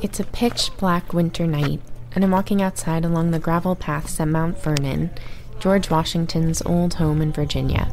[0.00, 1.80] It's a pitch black winter night,
[2.12, 5.10] and I'm walking outside along the gravel paths at Mount Vernon,
[5.58, 7.92] George Washington's old home in Virginia.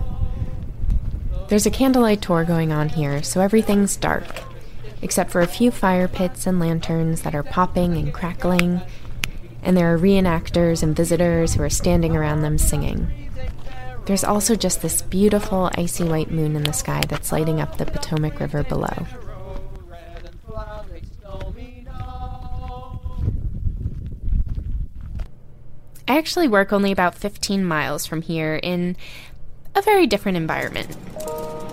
[1.50, 4.44] There's a candlelight tour going on here, so everything's dark,
[5.02, 8.82] except for a few fire pits and lanterns that are popping and crackling,
[9.64, 13.08] and there are reenactors and visitors who are standing around them singing.
[14.06, 17.88] There's also just this beautiful icy white moon in the sky that's lighting up the
[17.88, 19.08] Potomac River below.
[26.08, 28.96] I actually work only about 15 miles from here in
[29.74, 30.96] a very different environment.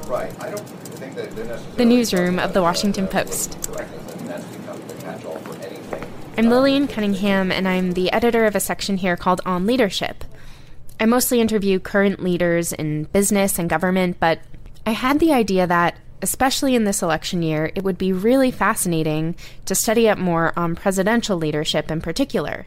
[0.07, 0.33] Right.
[0.41, 3.59] I don't think that necessarily The newsroom of the Washington Post.
[3.67, 6.05] correct, and that's become the catch-all for anything.
[6.39, 10.25] I'm Lillian Cunningham, and I'm the editor of a section here called On Leadership.
[10.99, 14.41] I mostly interview current leaders in business and government, but
[14.87, 19.37] I had the idea that, especially in this election year, it would be really fascinating
[19.67, 22.67] to study up more on presidential leadership in particular,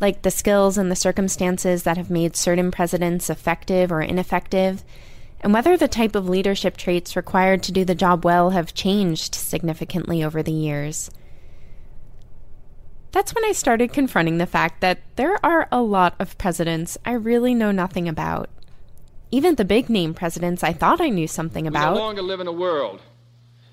[0.00, 4.84] like the skills and the circumstances that have made certain presidents effective or ineffective,
[5.40, 9.34] and whether the type of leadership traits required to do the job well have changed
[9.34, 11.10] significantly over the years
[13.14, 17.12] that's when I started confronting the fact that there are a lot of presidents I
[17.12, 18.50] really know nothing about.
[19.30, 21.92] Even the big name presidents I thought I knew something about.
[21.92, 23.00] We no longer live in a world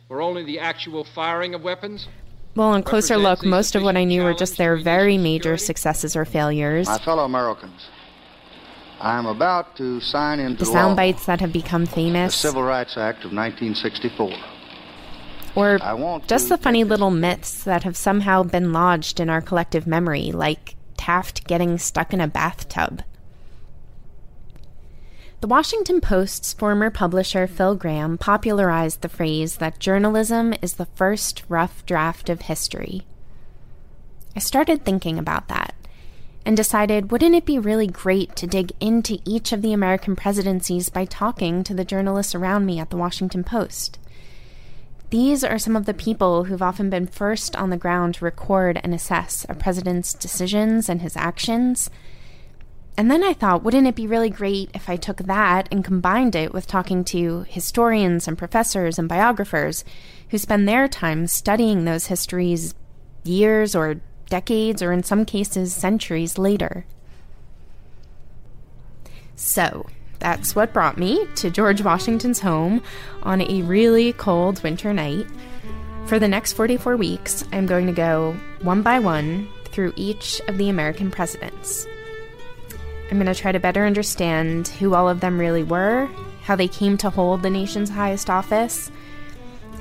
[0.07, 2.07] where only the actual firing of weapons
[2.55, 6.15] Well, on closer look, most of what I knew were just their very major successes
[6.15, 6.87] or failures.
[6.87, 7.87] My fellow Americans,
[8.99, 12.33] I am about to sign into The sound bites that have become famous.
[12.41, 14.31] the Civil Rights Act of 1964.
[15.55, 15.79] or
[16.27, 20.75] just the funny little myths that have somehow been lodged in our collective memory, like
[20.97, 23.01] Taft getting stuck in a bathtub.
[25.41, 31.41] The Washington Post's former publisher Phil Graham popularized the phrase that journalism is the first
[31.49, 33.07] rough draft of history.
[34.35, 35.73] I started thinking about that
[36.45, 40.89] and decided wouldn't it be really great to dig into each of the American presidencies
[40.89, 43.97] by talking to the journalists around me at the Washington Post?
[45.09, 48.79] These are some of the people who've often been first on the ground to record
[48.83, 51.89] and assess a president's decisions and his actions.
[52.97, 56.35] And then I thought, wouldn't it be really great if I took that and combined
[56.35, 59.85] it with talking to historians and professors and biographers
[60.29, 62.75] who spend their time studying those histories
[63.23, 66.85] years or decades or in some cases centuries later?
[69.35, 69.87] So,
[70.19, 72.83] that's what brought me to George Washington's home
[73.23, 75.25] on a really cold winter night.
[76.05, 80.59] For the next 44 weeks, I'm going to go one by one through each of
[80.59, 81.87] the American presidents.
[83.11, 86.09] I'm going to try to better understand who all of them really were,
[86.43, 88.89] how they came to hold the nation's highest office,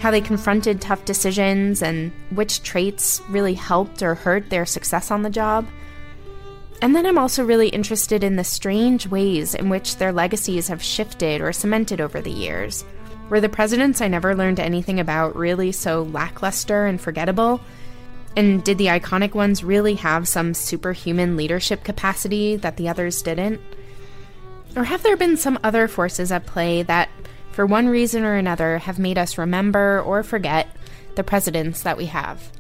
[0.00, 5.22] how they confronted tough decisions, and which traits really helped or hurt their success on
[5.22, 5.64] the job.
[6.82, 10.82] And then I'm also really interested in the strange ways in which their legacies have
[10.82, 12.84] shifted or cemented over the years.
[13.28, 17.60] Were the presidents I never learned anything about really so lackluster and forgettable?
[18.36, 23.60] And did the iconic ones really have some superhuman leadership capacity that the others didn't?
[24.76, 27.08] Or have there been some other forces at play that,
[27.50, 30.68] for one reason or another, have made us remember or forget
[31.16, 32.52] the presidents that we have?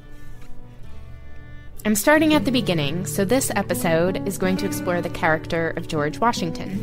[1.86, 5.88] I'm starting at the beginning, so this episode is going to explore the character of
[5.88, 6.78] George Washington.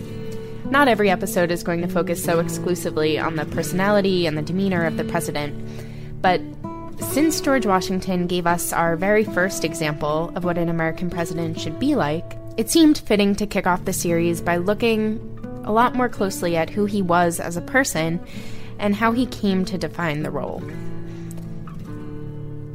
[0.72, 4.86] Not every episode is going to focus so exclusively on the personality and the demeanor
[4.86, 5.54] of the president,
[6.22, 6.42] but
[7.00, 11.80] since George Washington gave us our very first example of what an American president should
[11.80, 15.20] be like, it seemed fitting to kick off the series by looking
[15.64, 18.20] a lot more closely at who he was as a person
[18.80, 20.62] and how he came to define the role.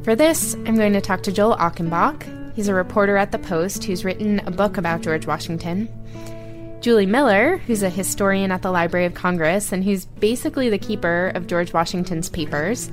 [0.03, 2.55] For this, I'm going to talk to Joel Achenbach.
[2.55, 5.89] He's a reporter at The Post who's written a book about George Washington.
[6.81, 11.31] Julie Miller, who's a historian at the Library of Congress and who's basically the keeper
[11.33, 12.91] of George Washington's papers.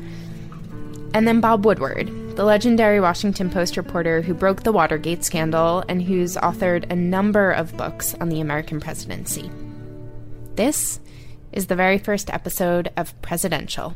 [1.12, 6.00] And then Bob Woodward, the legendary Washington Post reporter who broke the Watergate scandal and
[6.00, 9.50] who's authored a number of books on the American presidency.
[10.54, 11.00] This
[11.52, 13.94] is the very first episode of Presidential.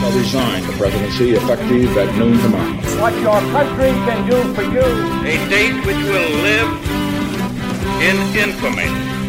[0.00, 2.72] shall resign the presidency effective at noon tomorrow.
[3.02, 4.80] what your country can do for you.
[5.28, 6.70] a date which will live
[8.00, 9.20] in infamy.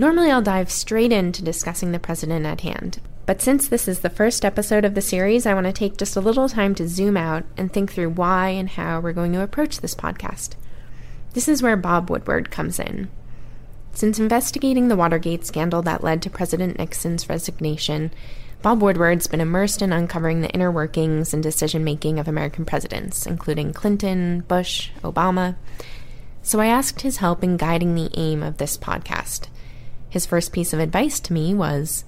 [0.00, 4.08] Normally, I'll dive straight into discussing the president at hand, but since this is the
[4.08, 7.18] first episode of the series, I want to take just a little time to zoom
[7.18, 10.54] out and think through why and how we're going to approach this podcast.
[11.34, 13.10] This is where Bob Woodward comes in.
[13.92, 18.10] Since investigating the Watergate scandal that led to President Nixon's resignation,
[18.62, 23.26] Bob Woodward's been immersed in uncovering the inner workings and decision making of American presidents,
[23.26, 25.56] including Clinton, Bush, Obama.
[26.42, 29.48] So I asked his help in guiding the aim of this podcast.
[30.10, 32.04] His first piece of advice to me was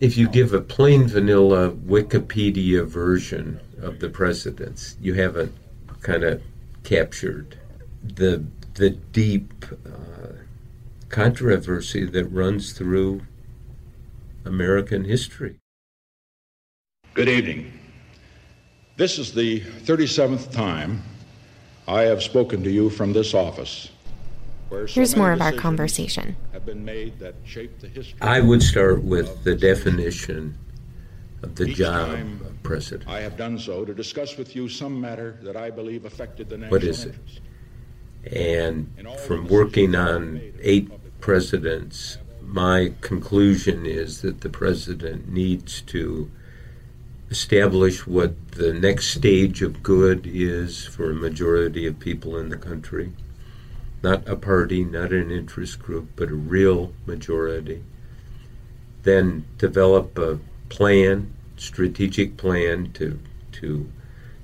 [0.00, 5.54] If you give a plain vanilla Wikipedia version of the presidents, you haven't
[6.02, 6.42] kind of
[6.82, 7.58] captured
[8.02, 8.44] the
[8.74, 10.32] the deep uh,
[11.08, 13.22] controversy that runs through
[14.44, 15.56] American history.
[17.14, 17.72] Good evening.
[18.96, 21.02] This is the 37th time
[21.88, 23.90] I have spoken to you from this office.
[24.68, 26.36] Where so Here's more of our conversation.
[26.52, 28.18] Have been made that shape the history.
[28.20, 30.56] I would start with the definition
[31.42, 33.08] of the Each job of president.
[33.08, 36.58] I have done so to discuss with you some matter that I believe affected the
[36.58, 37.14] national What is it?
[38.32, 38.90] And
[39.26, 40.90] from working on eight
[41.20, 46.30] presidents, my conclusion is that the president needs to
[47.30, 52.56] establish what the next stage of good is for a majority of people in the
[52.56, 53.12] country.
[54.02, 57.82] Not a party, not an interest group, but a real majority.
[59.02, 60.38] Then develop a
[60.68, 63.18] plan, strategic plan to
[63.52, 63.90] to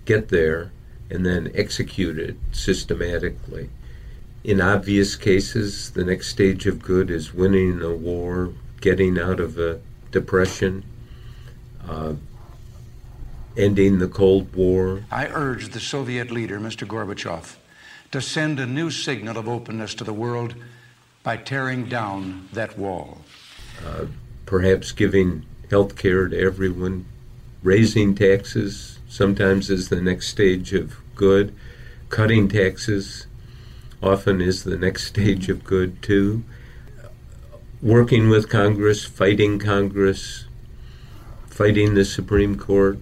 [0.04, 0.72] get there
[1.10, 3.69] and then execute it systematically.
[4.43, 9.58] In obvious cases, the next stage of good is winning a war, getting out of
[9.58, 10.84] a depression,
[11.87, 12.14] uh,
[13.56, 15.04] ending the Cold War.
[15.10, 16.88] I urge the Soviet leader, Mr.
[16.88, 17.56] Gorbachev,
[18.12, 20.55] to send a new signal of openness to the world
[21.23, 23.19] by tearing down that wall.
[23.85, 24.06] Uh,
[24.47, 27.06] perhaps giving health care to everyone,
[27.62, 31.55] raising taxes sometimes is the next stage of good,
[32.11, 33.26] cutting taxes
[34.03, 36.44] often is the next stage of good too.
[37.81, 40.44] Working with Congress, fighting Congress,
[41.47, 42.99] fighting the Supreme Court,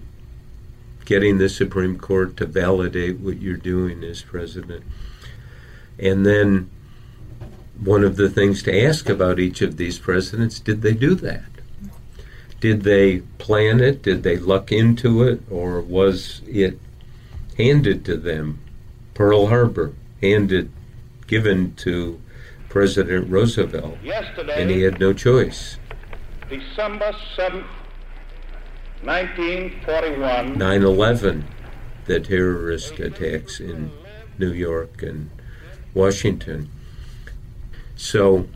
[1.05, 4.83] getting the Supreme Court to validate what you're doing as president.
[6.01, 6.69] And then
[7.79, 11.43] one of the things to ask about each of these presidents did they do that?
[12.59, 14.01] Did they plan it?
[14.01, 15.41] Did they luck into it?
[15.49, 16.79] Or was it
[17.57, 18.59] handed to them?
[19.13, 20.71] Pearl Harbor, handed,
[21.27, 22.21] given to
[22.69, 25.77] President Roosevelt, Yesterday, and he had no choice.
[26.49, 27.65] December 7th,
[29.03, 31.45] 1941, 9 11,
[32.05, 33.91] the terrorist attacks in
[34.37, 35.29] New York and
[35.93, 36.69] Washington.
[37.95, 38.47] So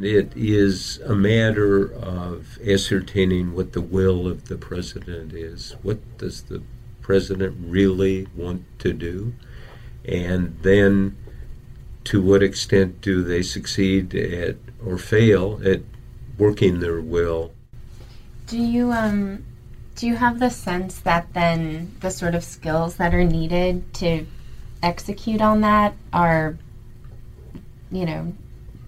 [0.00, 5.76] it is a matter of ascertaining what the will of the president is.
[5.82, 6.62] What does the
[7.00, 9.34] president really want to do?
[10.04, 11.16] And then
[12.04, 15.80] to what extent do they succeed at or fail at
[16.36, 17.52] working their will
[18.46, 19.44] Do you um
[19.94, 24.26] do you have the sense that then the sort of skills that are needed to
[24.84, 26.56] execute on that are
[27.90, 28.32] you know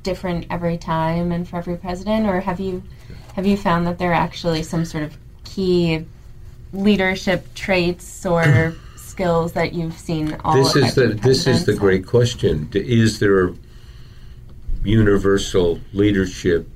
[0.02, 2.26] different every time and for every president?
[2.26, 2.82] Or have you
[3.34, 6.04] have you found that there are actually some sort of key
[6.72, 12.06] leadership traits or skills that you've seen all this is the this is the great
[12.06, 12.68] question.
[12.74, 13.52] Is there
[14.84, 16.68] universal leadership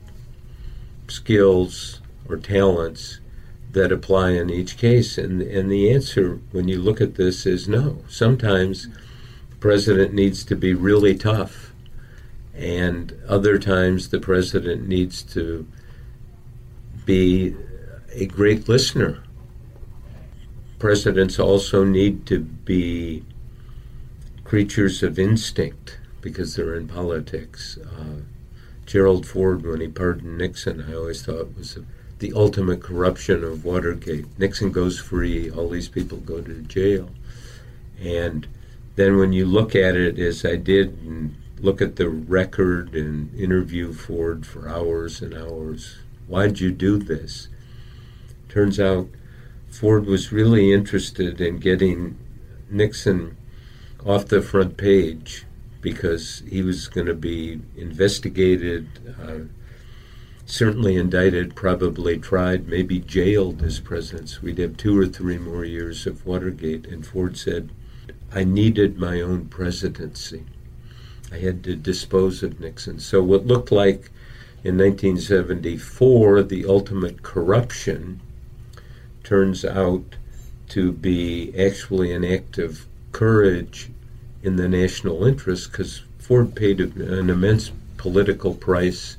[1.06, 3.20] skills or talents
[3.72, 5.18] that apply in each case?
[5.18, 8.02] And and the answer when you look at this is no.
[8.08, 8.88] Sometimes
[9.60, 11.72] president needs to be really tough
[12.54, 15.66] and other times the president needs to
[17.04, 17.54] be
[18.12, 19.22] a great listener
[20.80, 23.22] presidents also need to be
[24.42, 27.78] creatures of instinct because they're in politics.
[27.78, 28.22] Uh,
[28.86, 31.78] Gerald Ford, when he pardoned Nixon, I always thought was
[32.18, 34.26] the ultimate corruption of Watergate.
[34.38, 37.10] Nixon goes free, all these people go to jail.
[38.00, 38.48] And
[39.00, 43.34] then when you look at it, as I did, and look at the record and
[43.34, 47.48] interview Ford for hours and hours, why'd you do this?
[48.50, 49.08] Turns out
[49.70, 52.18] Ford was really interested in getting
[52.68, 53.38] Nixon
[54.04, 55.46] off the front page
[55.80, 58.86] because he was going to be investigated,
[59.22, 59.46] uh,
[60.44, 64.38] certainly indicted, probably tried, maybe jailed as president.
[64.42, 66.86] We'd have two or three more years of Watergate.
[66.86, 67.70] And Ford said,
[68.32, 70.44] I needed my own presidency.
[71.32, 72.98] I had to dispose of Nixon.
[73.00, 74.10] So what looked like
[74.62, 78.20] In 1974, the ultimate corruption
[79.24, 80.16] turns out
[80.68, 83.88] to be actually an act of courage
[84.42, 89.16] in the national interest because Ford paid an immense political price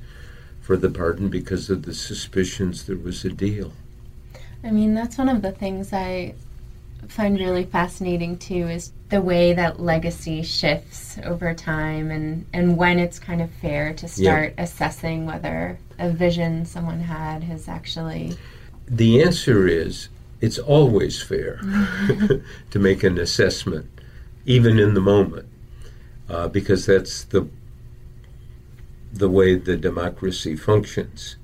[0.62, 3.74] for the pardon because of the suspicions there was a deal.
[4.64, 6.36] I mean, that's one of the things I
[7.12, 13.00] find really fascinating too is the way that legacy shifts over time and, and when
[13.00, 14.64] it's kind of fair to start yeah.
[14.64, 18.38] assessing whether a vision someone had has actually.
[18.88, 20.08] The answer is
[20.40, 21.58] it's always fair
[22.72, 23.90] to make an assessment,
[24.46, 25.50] even in the moment,
[26.30, 27.48] uh, because that's the
[29.12, 31.36] the way the democracy functions,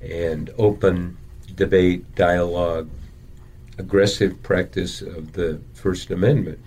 [0.00, 1.16] and open
[1.54, 2.90] debate, dialogue,
[3.78, 6.58] aggressive practice of the First Amendment.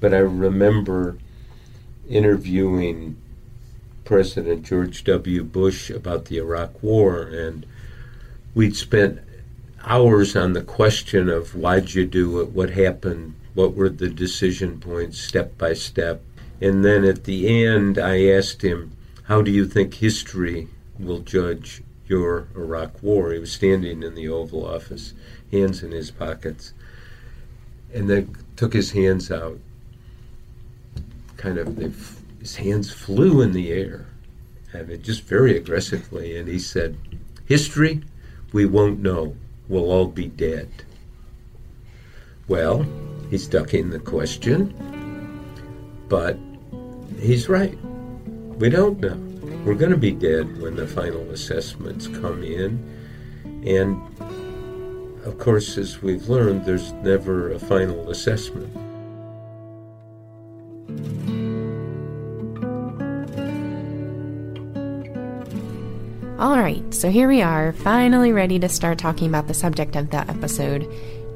[0.00, 1.16] But I remember
[2.08, 3.16] interviewing
[4.04, 5.42] President George W.
[5.42, 7.64] Bush about the Iraq War, and
[8.54, 9.20] we'd spent
[9.84, 14.78] hours on the question of why'd you do it, what happened, what were the decision
[14.78, 16.22] points, step by step.
[16.60, 18.92] And then at the end, I asked him,
[19.24, 20.68] How do you think history
[20.98, 23.32] will judge your Iraq war?
[23.32, 25.14] He was standing in the Oval Office,
[25.54, 26.72] hands in his pockets,
[27.92, 29.58] and then took his hands out.
[31.36, 34.06] Kind of, his hands flew in the air,
[34.74, 36.96] I mean, just very aggressively, and he said,
[37.46, 38.02] History,
[38.52, 39.36] we won't know
[39.68, 40.68] we'll all be dead.
[42.48, 42.86] Well,
[43.30, 44.74] he's ducking the question,
[46.08, 46.36] but
[47.20, 47.78] he's right.
[48.58, 49.16] We don't know.
[49.64, 52.90] We're going to be dead when the final assessments come in.
[53.66, 54.00] And
[55.24, 58.70] of course, as we've learned, there's never a final assessment.
[66.38, 70.10] All right, so here we are, finally ready to start talking about the subject of
[70.10, 70.86] the episode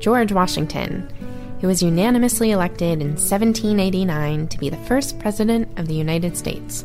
[0.01, 1.09] George Washington,
[1.61, 6.85] who was unanimously elected in 1789 to be the first president of the United States.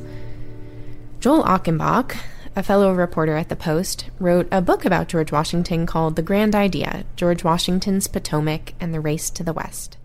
[1.20, 2.16] Joel Achenbach,
[2.56, 6.56] a fellow reporter at the Post, wrote a book about George Washington called The Grand
[6.56, 9.98] Idea George Washington's Potomac and the Race to the West.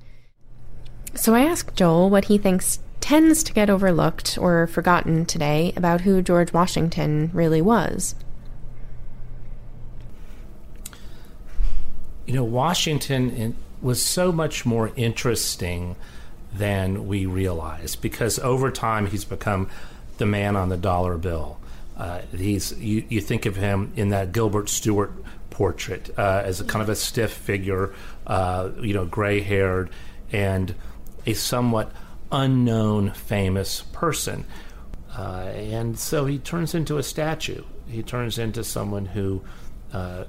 [1.14, 6.02] So I asked Joel what he thinks tends to get overlooked or forgotten today about
[6.02, 8.14] who George Washington really was.
[12.26, 15.97] You know, Washington was so much more interesting
[16.52, 19.69] than we realize because over time he's become
[20.19, 21.59] the man on the dollar bill.
[21.99, 25.12] Uh, he's you, you, think of him in that Gilbert Stuart
[25.50, 27.93] portrait uh, as a kind of a stiff figure,
[28.26, 29.90] uh, you know, gray haired,
[30.31, 30.75] and
[31.26, 31.93] a somewhat
[32.31, 34.45] unknown famous person.
[35.17, 37.64] Uh, and so he turns into a statue.
[37.88, 39.43] He turns into someone who
[39.93, 40.25] uh,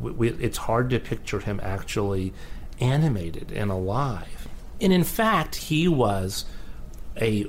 [0.00, 2.32] we, it's hard to picture him actually
[2.80, 4.48] animated and alive.
[4.80, 6.44] And in fact, he was
[7.20, 7.46] a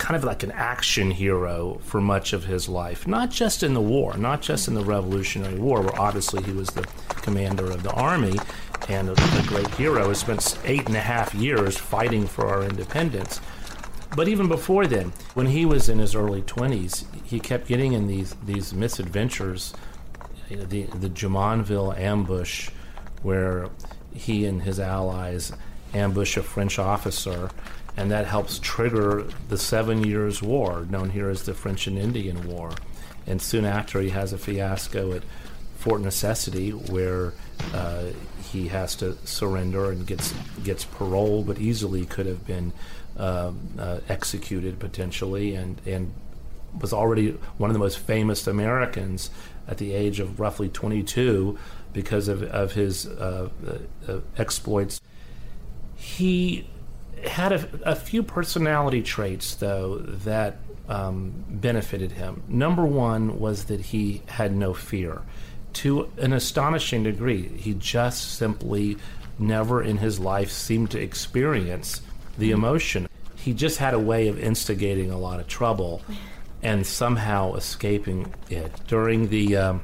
[0.00, 3.80] kind of like an action hero for much of his life, not just in the
[3.80, 7.92] war, not just in the Revolutionary War, where obviously he was the commander of the
[7.92, 8.36] army
[8.88, 10.08] and a, a great hero.
[10.08, 13.40] He spent eight and a half years fighting for our independence.
[14.16, 18.06] But even before then, when he was in his early 20s, he kept getting in
[18.06, 19.74] these, these misadventures.
[20.48, 22.70] You know, the, the Jumonville ambush,
[23.22, 23.68] where
[24.14, 25.52] he and his allies
[25.92, 27.50] ambush a French officer
[27.96, 32.48] and that helps trigger the Seven Years' War, known here as the French and Indian
[32.48, 32.72] War.
[33.26, 35.22] And soon after, he has a fiasco at
[35.76, 37.32] Fort Necessity, where
[37.72, 38.06] uh,
[38.50, 42.72] he has to surrender and gets gets parole, but easily could have been
[43.16, 46.12] um, uh, executed potentially, and and
[46.78, 49.30] was already one of the most famous Americans
[49.66, 51.58] at the age of roughly 22
[51.92, 53.48] because of, of his uh,
[54.08, 55.00] uh exploits.
[55.96, 56.66] He
[57.26, 60.58] had a, a few personality traits, though, that
[60.88, 62.42] um, benefited him.
[62.48, 65.22] Number one was that he had no fear.
[65.74, 68.96] To an astonishing degree, he just simply
[69.38, 72.02] never in his life seemed to experience
[72.36, 73.08] the emotion.
[73.36, 76.02] He just had a way of instigating a lot of trouble
[76.62, 78.72] and somehow escaping it.
[78.86, 79.82] During the, um,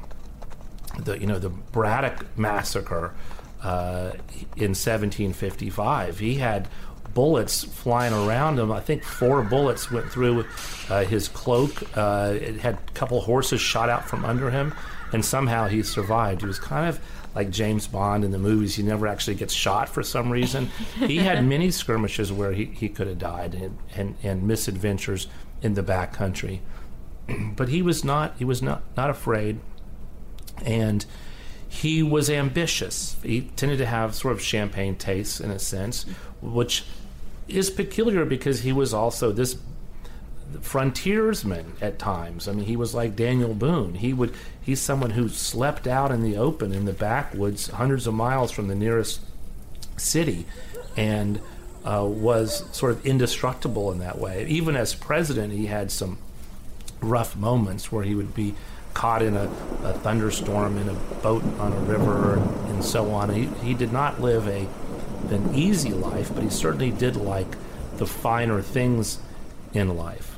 [0.98, 3.14] the you know, the Braddock massacre
[3.62, 4.12] uh,
[4.56, 6.68] in 1755, he had
[7.16, 8.70] bullets flying around him.
[8.70, 10.44] I think four bullets went through
[10.90, 11.82] uh, his cloak.
[11.96, 14.74] Uh, it had a couple horses shot out from under him,
[15.14, 16.42] and somehow he survived.
[16.42, 17.00] He was kind of
[17.34, 18.74] like James Bond in the movies.
[18.74, 20.66] He never actually gets shot for some reason.
[20.98, 25.26] he had many skirmishes where he, he could have died and, and, and misadventures
[25.62, 26.60] in the back country.
[27.56, 29.58] but he was not he was not not afraid,
[30.66, 31.06] and
[31.66, 33.16] he was ambitious.
[33.22, 36.04] He tended to have sort of champagne tastes in a sense,
[36.42, 36.84] which
[37.48, 39.56] is peculiar because he was also this
[40.60, 42.48] frontiersman at times.
[42.48, 43.94] I mean, he was like Daniel Boone.
[43.94, 48.14] He would he's someone who slept out in the open in the backwoods, hundreds of
[48.14, 49.20] miles from the nearest
[49.96, 50.46] city,
[50.96, 51.40] and
[51.84, 54.46] uh, was sort of indestructible in that way.
[54.48, 56.18] Even as president, he had some
[57.00, 58.54] rough moments where he would be
[58.94, 59.44] caught in a,
[59.84, 63.28] a thunderstorm in a boat on a river and, and so on.
[63.28, 64.66] He, he did not live a
[65.32, 67.56] an easy life, but he certainly did like
[67.96, 69.18] the finer things
[69.72, 70.36] in life.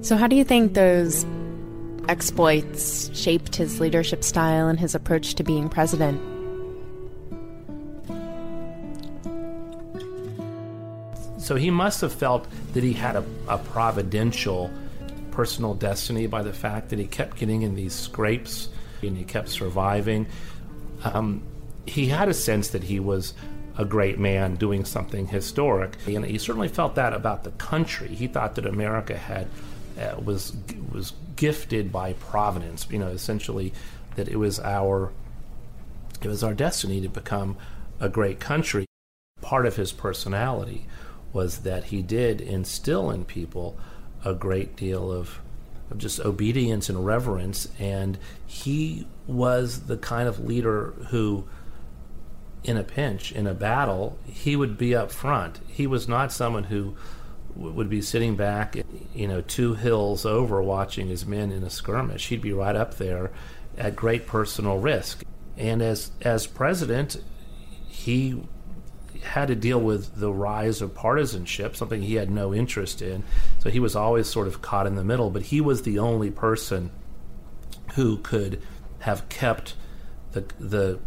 [0.00, 1.26] So, how do you think those
[2.08, 6.18] exploits shaped his leadership style and his approach to being president?
[11.38, 14.70] So, he must have felt that he had a, a providential
[15.38, 18.70] personal destiny by the fact that he kept getting in these scrapes
[19.02, 20.26] and he kept surviving.
[21.04, 21.44] Um,
[21.86, 23.34] he had a sense that he was
[23.76, 28.08] a great man doing something historic, and he certainly felt that about the country.
[28.08, 29.46] He thought that America had
[29.96, 30.56] uh, was
[30.90, 32.88] was gifted by providence.
[32.90, 33.72] You know, essentially
[34.16, 35.12] that it was our
[36.20, 37.56] it was our destiny to become
[38.00, 38.86] a great country.
[39.40, 40.88] Part of his personality
[41.32, 43.78] was that he did instill in people
[44.24, 45.40] a great deal of,
[45.90, 51.44] of just obedience and reverence, and he was the kind of leader who
[52.64, 55.60] in a pinch, in a battle, he would be up front.
[55.68, 56.96] He was not someone who
[57.54, 58.76] would be sitting back,
[59.14, 62.28] you know, two hills over watching his men in a skirmish.
[62.28, 63.30] He'd be right up there
[63.76, 65.24] at great personal risk.
[65.56, 67.22] And as as president,
[67.88, 68.42] he
[69.18, 73.24] had to deal with the rise of partisanship, something he had no interest in.
[73.60, 76.30] So he was always sort of caught in the middle, but he was the only
[76.30, 76.90] person
[77.94, 78.62] who could
[79.00, 79.74] have kept
[80.32, 80.98] the the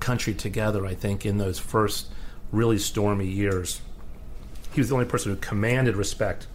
[0.00, 2.08] country together, I think, in those first
[2.50, 3.80] really stormy years
[4.72, 6.46] he was the only person who commanded respect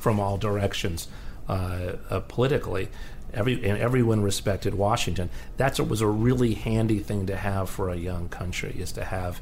[0.00, 1.08] from all directions
[1.48, 2.88] uh, uh, politically.
[3.34, 5.30] Every and everyone respected Washington.
[5.56, 9.40] That was a really handy thing to have for a young country is to have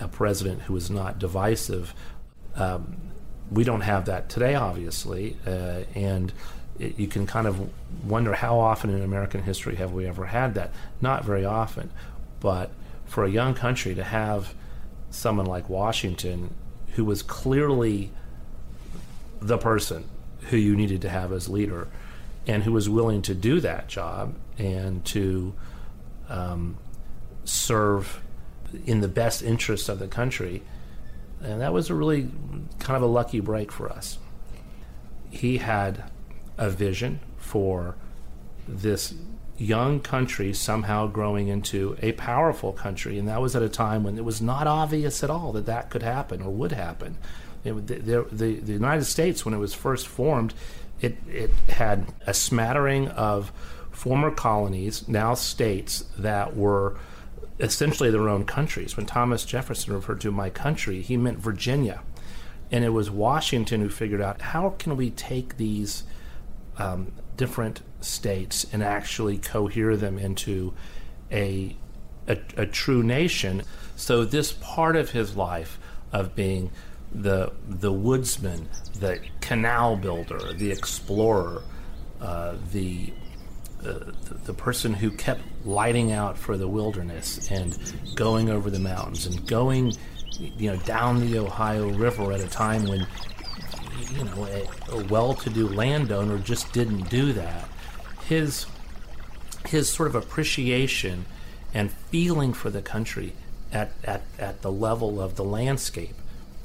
[0.00, 1.94] a president who is not divisive.
[2.54, 2.96] Um,
[3.50, 6.32] we don't have that today, obviously, uh, and
[6.78, 7.70] it, you can kind of
[8.04, 10.72] wonder how often in American history have we ever had that?
[11.00, 11.90] Not very often,
[12.40, 12.70] but
[13.06, 14.54] for a young country to have
[15.10, 16.54] someone like Washington
[16.94, 18.10] who was clearly
[19.40, 20.04] the person
[20.48, 21.88] who you needed to have as leader
[22.46, 25.54] and who was willing to do that job and to
[26.28, 26.76] um,
[27.44, 28.20] serve
[28.84, 30.62] in the best interest of the country.
[31.42, 32.28] And that was a really
[32.78, 34.18] kind of a lucky break for us.
[35.30, 36.04] He had
[36.56, 37.96] a vision for
[38.66, 39.14] this
[39.58, 44.18] young country somehow growing into a powerful country, and that was at a time when
[44.18, 47.16] it was not obvious at all that that could happen or would happen.
[47.64, 50.54] It, the, the, the United States, when it was first formed,
[51.00, 53.52] it, it had a smattering of
[53.90, 56.96] former colonies, now states, that were
[57.58, 58.96] essentially their own countries.
[58.96, 62.02] When Thomas Jefferson referred to my country, he meant Virginia.
[62.70, 66.02] And it was Washington who figured out how can we take these
[66.78, 70.74] um, different states and actually cohere them into
[71.30, 71.76] a,
[72.28, 73.62] a, a true nation.
[73.96, 75.78] So this part of his life
[76.12, 76.70] of being
[77.12, 81.62] the the woodsman, the canal builder, the explorer,
[82.20, 83.12] uh, the,
[83.84, 83.98] uh,
[84.44, 87.78] the, person who kept lighting out for the wilderness and
[88.16, 89.92] going over the mountains and going,
[90.38, 93.06] you know, down the Ohio River at a time when
[94.10, 97.68] you know, a, a well-to-do landowner just didn't do that.
[98.24, 98.66] His
[99.66, 101.26] his sort of appreciation
[101.74, 103.32] and feeling for the country
[103.72, 106.14] at, at, at the level of the landscape,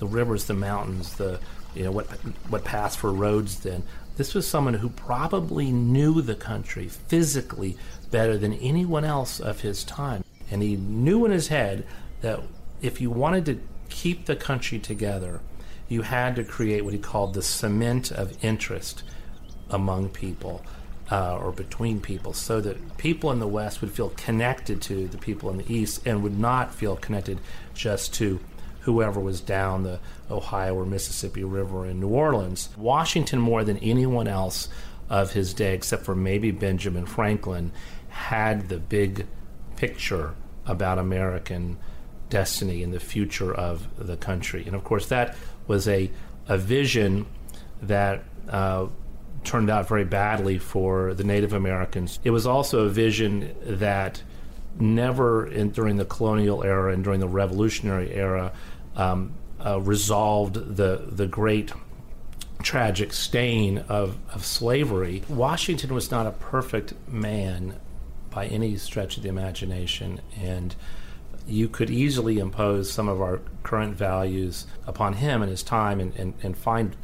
[0.01, 1.39] the rivers, the mountains, the
[1.75, 2.07] you know what
[2.49, 3.83] what passed for roads then.
[4.17, 7.77] This was someone who probably knew the country physically
[8.09, 10.23] better than anyone else of his time.
[10.49, 11.85] And he knew in his head
[12.21, 12.41] that
[12.81, 13.59] if you wanted to
[13.89, 15.39] keep the country together,
[15.87, 19.03] you had to create what he called the cement of interest
[19.69, 20.65] among people
[21.11, 25.17] uh, or between people so that people in the West would feel connected to the
[25.17, 27.39] people in the East and would not feel connected
[27.75, 28.39] just to
[28.81, 32.69] whoever was down the Ohio or Mississippi River in New Orleans.
[32.77, 34.69] Washington, more than anyone else
[35.09, 37.71] of his day, except for maybe Benjamin Franklin,
[38.09, 39.27] had the big
[39.75, 41.77] picture about American
[42.29, 44.63] destiny and the future of the country.
[44.65, 45.35] And of course, that
[45.67, 46.09] was a,
[46.47, 47.25] a vision
[47.81, 48.87] that uh,
[49.43, 52.19] turned out very badly for the Native Americans.
[52.23, 54.23] It was also a vision that
[54.79, 58.53] never, in, during the colonial era and during the Revolutionary era,
[58.95, 61.71] um, uh, resolved the the great
[62.63, 65.23] tragic stain of, of slavery.
[65.27, 67.75] Washington was not a perfect man
[68.29, 70.75] by any stretch of the imagination, and
[71.47, 76.15] you could easily impose some of our current values upon him and his time and,
[76.15, 76.95] and, and find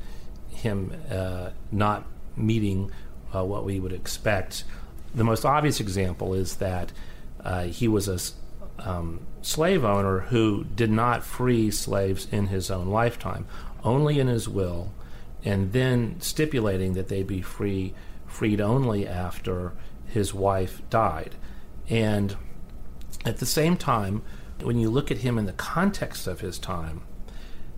[0.49, 2.91] him uh, not meeting
[3.36, 4.63] uh, what we would expect.
[5.15, 6.91] The most obvious example is that
[7.47, 8.19] uh, he was a
[8.86, 13.47] um, slave owner who did not free slaves in his own lifetime,
[13.86, 14.91] only in his will,
[15.45, 17.93] and then stipulating that they be free,
[18.25, 19.71] freed only after
[20.07, 21.36] his wife died.
[21.89, 22.36] And
[23.23, 24.23] at the same time,
[24.62, 27.03] when you look at him in the context of his time,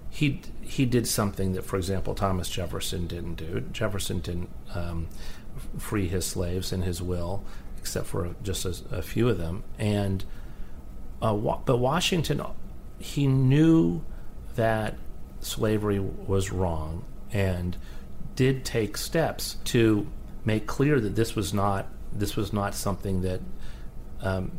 [0.10, 3.62] he he did something that, for example, Thomas Jefferson didn't do.
[3.72, 5.10] Jefferson didn't um,
[5.78, 7.44] free his slaves in his will,
[7.80, 9.64] except for just a, a few of them.
[9.78, 10.24] And
[11.22, 12.42] uh, but Washington,
[13.00, 14.04] he knew
[14.56, 14.96] that
[15.42, 17.78] slavery was wrong and
[18.36, 20.08] did take steps to
[20.46, 23.42] make clear that this was not this was not something that
[24.22, 24.52] um,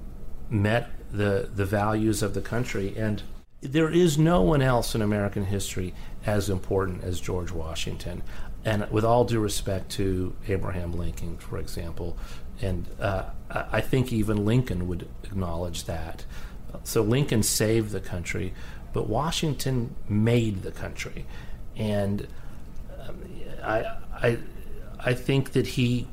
[0.49, 3.23] met the the values of the country and
[3.63, 5.93] there is no one else in American history
[6.25, 8.23] as important as George Washington
[8.65, 12.17] and with all due respect to Abraham Lincoln for example
[12.63, 16.25] and uh, I think even Lincoln would acknowledge that.
[16.85, 18.55] So Lincoln saved the country
[18.93, 21.27] but Washington made the country.
[21.77, 22.27] And
[23.01, 23.17] um,
[23.63, 24.39] I, I
[25.03, 26.07] I think that he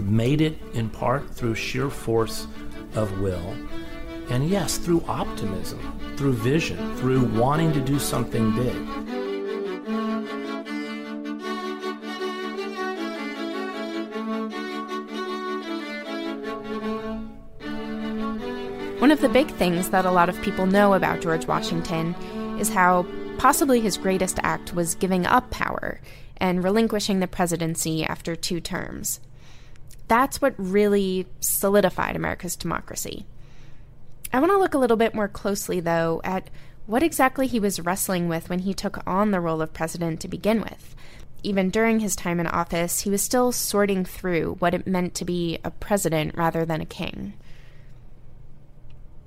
[0.00, 2.46] made it in part through sheer force
[2.94, 3.56] of will,
[4.30, 9.21] and yes, through optimism, through vision, through wanting to do something big.
[19.12, 22.14] One of the big things that a lot of people know about George Washington
[22.58, 23.04] is how
[23.36, 26.00] possibly his greatest act was giving up power
[26.38, 29.20] and relinquishing the presidency after two terms.
[30.08, 33.26] That's what really solidified America's democracy.
[34.32, 36.48] I want to look a little bit more closely, though, at
[36.86, 40.28] what exactly he was wrestling with when he took on the role of president to
[40.28, 40.96] begin with.
[41.42, 45.26] Even during his time in office, he was still sorting through what it meant to
[45.26, 47.34] be a president rather than a king.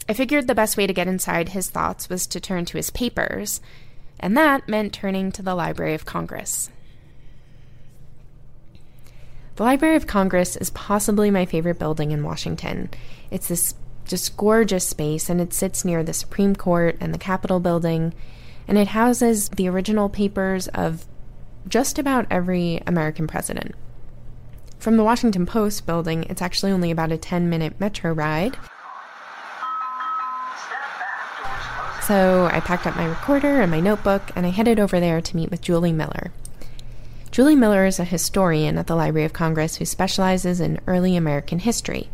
[0.08, 2.92] I figured the best way to get inside his thoughts was to turn to his
[2.92, 3.60] papers,
[4.20, 6.70] and that meant turning to the Library of Congress.
[9.56, 12.90] The Library of Congress is possibly my favorite building in Washington.
[13.32, 13.74] It's this
[14.06, 18.14] just gorgeous space, and it sits near the Supreme Court and the Capitol building,
[18.68, 21.08] and it houses the original papers of
[21.68, 23.74] just about every American president.
[24.78, 28.56] From the Washington Post building, it's actually only about a 10 minute metro ride.
[32.06, 35.36] So I packed up my recorder and my notebook, and I headed over there to
[35.36, 36.32] meet with Julie Miller.
[37.32, 41.58] Julie Miller is a historian at the Library of Congress who specializes in early American
[41.58, 42.10] history.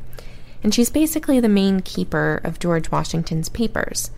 [0.63, 4.11] And she's basically the main keeper of George Washington's papers.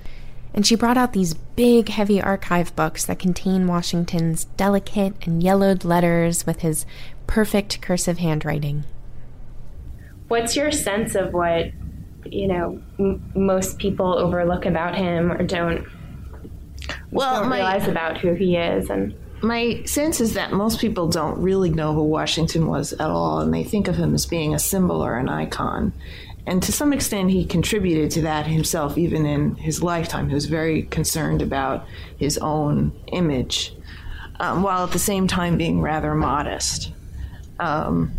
[0.53, 5.83] And she brought out these big, heavy archive books that contain Washington's delicate and yellowed
[5.83, 6.85] letters with his
[7.25, 8.83] perfect cursive handwriting.
[10.27, 11.71] What's your sense of what,
[12.33, 15.87] you know, m- most people overlook about him or don't,
[17.11, 18.89] well, don't my, realize about who he is?
[18.89, 23.39] And my sense is that most people don't really know who Washington was at all,
[23.39, 25.93] and they think of him as being a symbol or an icon.
[26.45, 30.27] And to some extent, he contributed to that himself, even in his lifetime.
[30.27, 31.85] He was very concerned about
[32.17, 33.73] his own image,
[34.39, 36.91] um, while at the same time being rather modest.
[37.59, 38.11] Um,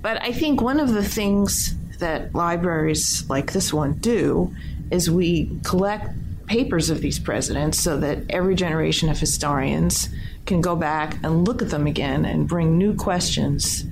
[0.00, 4.54] but I think one of the things that libraries like this one do
[4.90, 6.14] is we collect
[6.46, 10.08] papers of these presidents so that every generation of historians
[10.46, 13.84] can go back and look at them again and bring new questions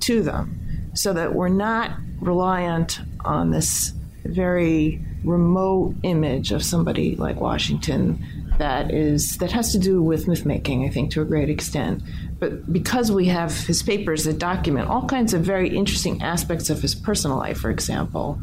[0.00, 0.90] to them.
[0.94, 3.92] So that we're not reliant on this
[4.24, 8.24] very remote image of somebody like Washington
[8.58, 12.02] that is that has to do with myth making, I think, to a great extent.
[12.38, 16.82] But because we have his papers that document all kinds of very interesting aspects of
[16.82, 18.40] his personal life, for example,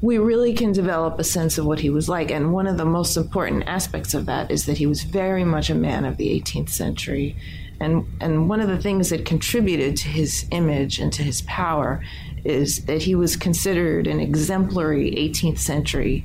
[0.00, 2.30] we really can develop a sense of what he was like.
[2.30, 5.70] And one of the most important aspects of that is that he was very much
[5.70, 7.36] a man of the 18th century.
[7.80, 12.02] And, and one of the things that contributed to his image and to his power
[12.44, 16.24] is that he was considered an exemplary 18th century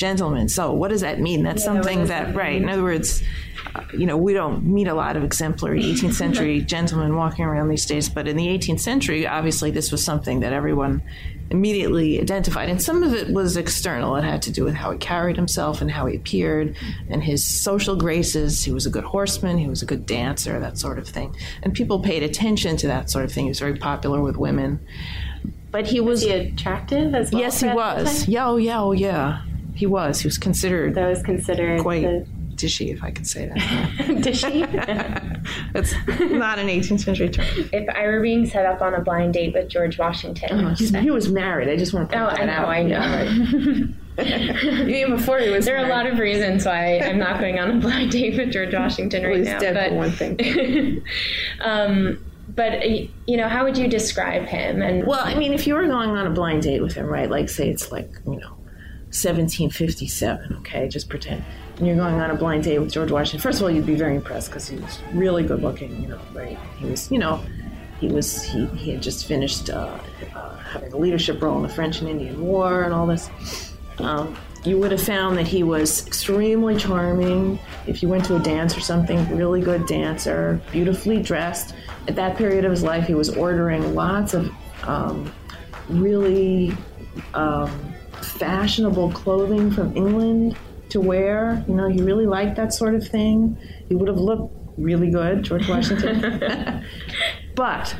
[0.00, 0.48] gentleman.
[0.48, 1.42] So what does that mean?
[1.42, 2.60] That's Yeah, something that, that right?
[2.60, 3.22] In other words,
[3.74, 7.68] uh, you know, we don't meet a lot of exemplary 18th century gentlemen walking around
[7.68, 11.02] these days, but in the 18th century, obviously, this was something that everyone
[11.50, 12.70] immediately identified.
[12.70, 14.16] And some of it was external.
[14.16, 16.76] It had to do with how he carried himself and how he appeared
[17.10, 18.64] and his social graces.
[18.64, 21.36] He was a good horseman, he was a good dancer, that sort of thing.
[21.62, 23.44] And people paid attention to that sort of thing.
[23.44, 24.80] He was very popular with women.
[25.70, 26.22] But he was.
[26.22, 27.42] he attractive as well?
[27.42, 28.26] Yes, he was.
[28.28, 29.42] Yeah, oh, yeah, oh, yeah.
[29.80, 30.20] He was.
[30.20, 33.56] He was considered That was considered quite the dishy, if I can say that.
[34.26, 34.60] dishy.
[35.74, 35.94] It's
[36.30, 37.46] not an 18th century term.
[37.72, 41.10] if I were being set up on a blind date with George Washington, Oh, he
[41.10, 41.68] was married.
[41.70, 42.68] I just want to Oh, point I that know, out.
[42.68, 42.82] I
[44.82, 44.86] know.
[44.86, 47.70] Even before he was there are a lot of reasons why I'm not going on
[47.70, 49.58] a blind date with George Washington right he's now.
[49.60, 51.02] dead but, for one thing.
[51.62, 52.22] um,
[52.54, 54.82] but uh, you know, how would you describe him?
[54.82, 57.30] And Well, I mean, if you were going on a blind date with him, right?
[57.30, 58.56] Like, say it's like, you know,
[59.12, 60.88] 1757, okay?
[60.88, 61.44] Just pretend.
[61.76, 63.40] And you're going on a blind date with George Washington.
[63.40, 66.20] First of all, you'd be very impressed because he was really good looking, you know,
[66.32, 66.56] right?
[66.78, 67.42] He was, you know,
[67.98, 69.98] he was, he, he had just finished uh,
[70.34, 73.74] uh, having a leadership role in the French and Indian War and all this.
[73.98, 77.58] Um, you would have found that he was extremely charming.
[77.88, 81.74] If you went to a dance or something, really good dancer, beautifully dressed.
[82.06, 84.52] At that period of his life, he was ordering lots of
[84.84, 85.32] um,
[85.88, 86.76] really
[87.34, 87.70] um,
[88.40, 90.56] fashionable clothing from England
[90.88, 91.62] to wear.
[91.68, 93.56] You know, he really liked that sort of thing.
[93.88, 96.84] He would have looked really good, George Washington.
[97.54, 97.94] but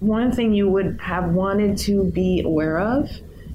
[0.00, 3.10] one thing you would have wanted to be aware of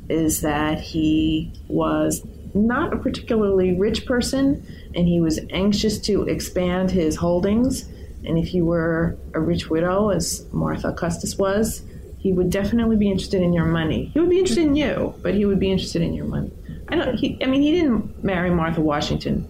[0.09, 4.65] is that he was not a particularly rich person
[4.95, 7.87] and he was anxious to expand his holdings.
[8.25, 11.83] And if you were a rich widow, as Martha Custis was,
[12.23, 14.05] he would definitely be interested in your money.
[14.13, 16.51] He would be interested in you, but he would be interested in your money.
[16.87, 17.15] I don't.
[17.15, 19.45] He, I mean, he didn't marry Martha Washington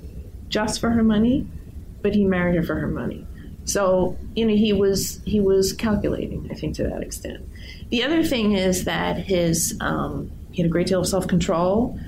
[0.50, 1.48] just for her money,
[2.02, 3.28] but he married her for her money.
[3.66, 6.50] So you know, he was he was calculating.
[6.52, 7.48] I think to that extent.
[7.92, 12.00] The other thing is that his um, he had a great deal of self control.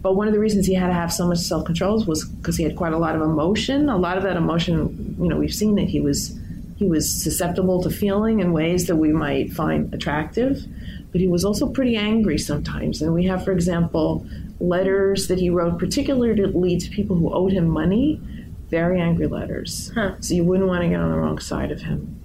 [0.00, 2.56] But one of the reasons he had to have so much self control was because
[2.56, 3.90] he had quite a lot of emotion.
[3.90, 6.38] A lot of that emotion, you know, we've seen that he was
[6.76, 10.66] he was susceptible to feeling in ways that we might find attractive,
[11.10, 13.02] but he was also pretty angry sometimes.
[13.02, 14.26] And we have, for example,
[14.60, 18.20] letters that he wrote particularly to people who owed him money,
[18.68, 19.90] very angry letters.
[20.20, 22.20] So you wouldn't want to get on the wrong side of him.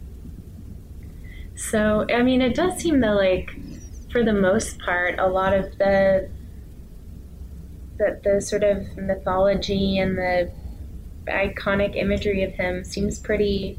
[1.56, 3.52] So, I mean, it does seem that, like,
[4.12, 6.30] for the most part, a lot of the
[7.98, 10.52] the, the sort of mythology and the
[11.28, 13.78] iconic imagery of him seems pretty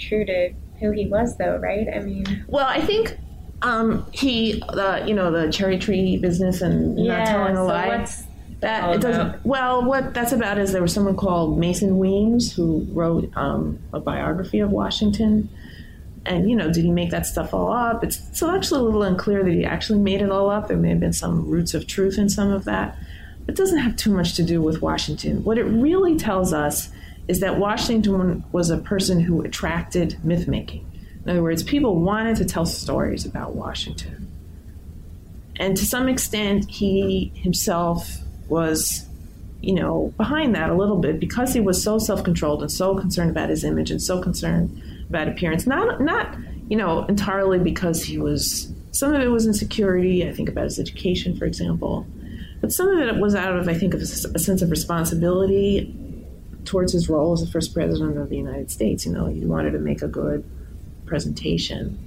[0.00, 1.86] true to who he was, though, right?
[1.94, 3.16] I mean, Well, I think
[3.62, 7.64] um, he, the you know, the cherry tree business and Yeah, not telling a so
[7.66, 7.88] lie.
[7.88, 8.22] what's
[8.60, 9.20] that it doesn't.
[9.20, 9.44] about?
[9.46, 14.00] Well, what that's about is there was someone called Mason Weems who wrote um, a
[14.00, 15.48] biography of Washington.
[16.26, 18.04] And you know, did he make that stuff all up?
[18.04, 20.68] It's, it's actually a little unclear that he actually made it all up.
[20.68, 22.98] There may have been some roots of truth in some of that.
[23.48, 25.42] It doesn't have too much to do with Washington.
[25.44, 26.90] What it really tells us
[27.30, 30.84] is that Washington was a person who attracted myth making.
[31.22, 34.28] In other words, people wanted to tell stories about Washington.
[35.54, 39.06] And to some extent, he himself was,
[39.60, 42.96] you know, behind that a little bit because he was so self controlled and so
[42.96, 45.68] concerned about his image and so concerned about appearance.
[45.68, 46.36] Not, not,
[46.68, 50.28] you know, entirely because he was, some of it was insecurity.
[50.28, 52.08] I think about his education, for example.
[52.60, 55.94] But some of it was out of, I think, of a sense of responsibility
[56.64, 59.06] towards his role as the first president of the United States.
[59.06, 60.44] You know, he wanted to make a good
[61.06, 61.98] presentation.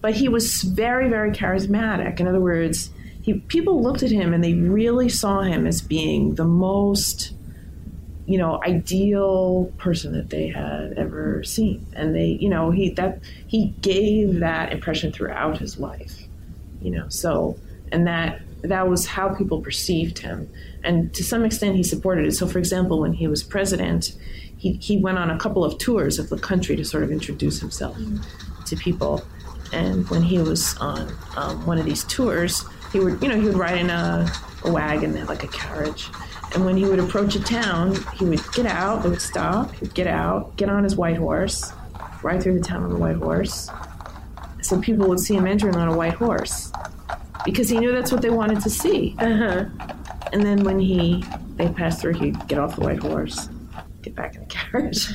[0.00, 2.20] But he was very, very charismatic.
[2.20, 2.90] In other words,
[3.22, 7.32] he, people looked at him and they really saw him as being the most,
[8.26, 11.86] you know, ideal person that they had ever seen.
[11.94, 16.26] And they, you know, he that he gave that impression throughout his life.
[16.80, 17.58] You know, so
[17.92, 20.48] and that that was how people perceived him.
[20.82, 22.32] And to some extent, he supported it.
[22.32, 24.16] So, for example, when he was president,
[24.56, 27.60] he, he went on a couple of tours of the country to sort of introduce
[27.60, 27.98] himself
[28.66, 29.22] to people.
[29.72, 33.46] And when he was on um, one of these tours, he would, you know, he
[33.46, 34.30] would ride in a,
[34.64, 36.08] a wagon, like a carriage.
[36.54, 39.94] And when he would approach a town, he would get out, they would stop, he'd
[39.94, 41.72] get out, get on his white horse,
[42.22, 43.70] ride through the town on the white horse.
[44.62, 46.72] So people would see him entering on a white horse
[47.44, 49.14] because he knew that's what they wanted to see.
[49.18, 49.66] Uh-huh.
[50.32, 51.24] And then when he
[51.56, 53.48] they passed through, he'd get off the white horse,
[54.02, 55.08] get back in the carriage.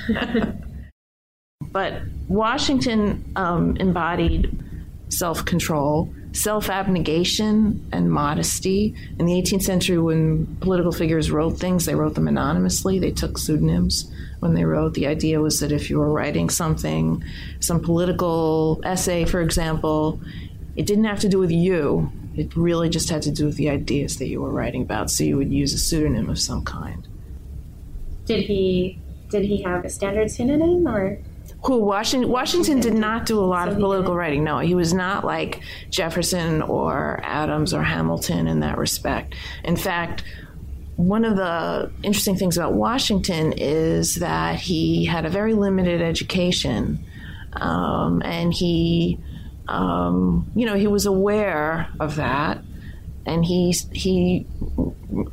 [1.71, 4.62] but Washington um, embodied
[5.10, 6.13] self control.
[6.34, 8.93] self abnegation and modesty.
[9.19, 13.38] In the 18th century, when political figures wrote things, they wrote them anonymously, they took
[13.38, 14.93] pseudonyms when they wrote.
[14.93, 17.23] The idea was that if you were writing something,
[17.60, 20.19] some political essay, for example,
[20.75, 22.12] it didn't have to do with you.
[22.36, 25.10] It really just had to do with the ideas that you were writing about.
[25.10, 27.08] So you would use a pseudonym of some kind.
[28.26, 31.19] Did he did he have a standard pseudonym or?
[31.63, 34.43] Who Washington Washington did not do a lot of political writing.
[34.43, 39.34] No, he was not like Jefferson or Adams or Hamilton in that respect.
[39.63, 40.24] In fact,
[40.95, 47.04] one of the interesting things about Washington is that he had a very limited education,
[47.54, 49.19] um, and he,
[49.67, 52.63] um, you know, he was aware of that,
[53.25, 54.45] and he he,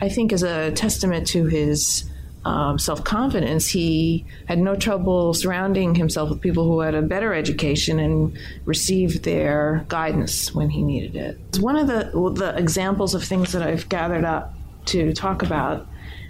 [0.01, 2.09] I think, is a testament to his.
[2.45, 7.33] Um, self confidence, he had no trouble surrounding himself with people who had a better
[7.33, 11.61] education and received their guidance when he needed it.
[11.61, 15.87] One of the, the examples of things that I've gathered up to talk about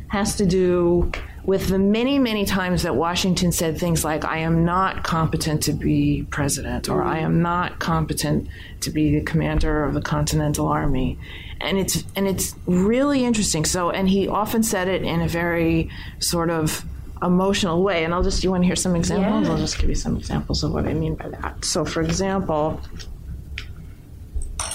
[0.08, 1.10] has to do
[1.44, 5.72] with the many, many times that Washington said things like, I am not competent to
[5.72, 8.48] be president, or I am not competent
[8.80, 11.18] to be the commander of the Continental Army.
[11.60, 13.64] And it's and it's really interesting.
[13.64, 16.84] So and he often said it in a very sort of
[17.22, 18.04] emotional way.
[18.04, 19.46] And I'll just you want to hear some examples?
[19.46, 19.52] Yeah.
[19.52, 21.64] I'll just give you some examples of what I mean by that.
[21.64, 22.80] So for example,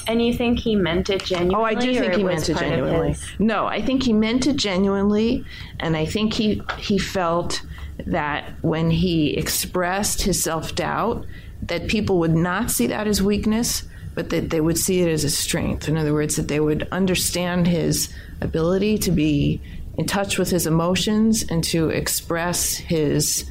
[0.08, 1.56] And you think he meant it genuinely?
[1.56, 3.16] Oh, I do think he meant it genuinely.
[3.40, 5.46] No, I think he meant it genuinely,
[5.80, 7.62] and I think he he felt
[8.06, 11.26] that when he expressed his self doubt,
[11.64, 13.84] that people would not see that as weakness,
[14.16, 15.88] but that they would see it as a strength.
[15.88, 19.62] In other words, that they would understand his ability to be
[19.98, 23.50] in touch with his emotions and to express his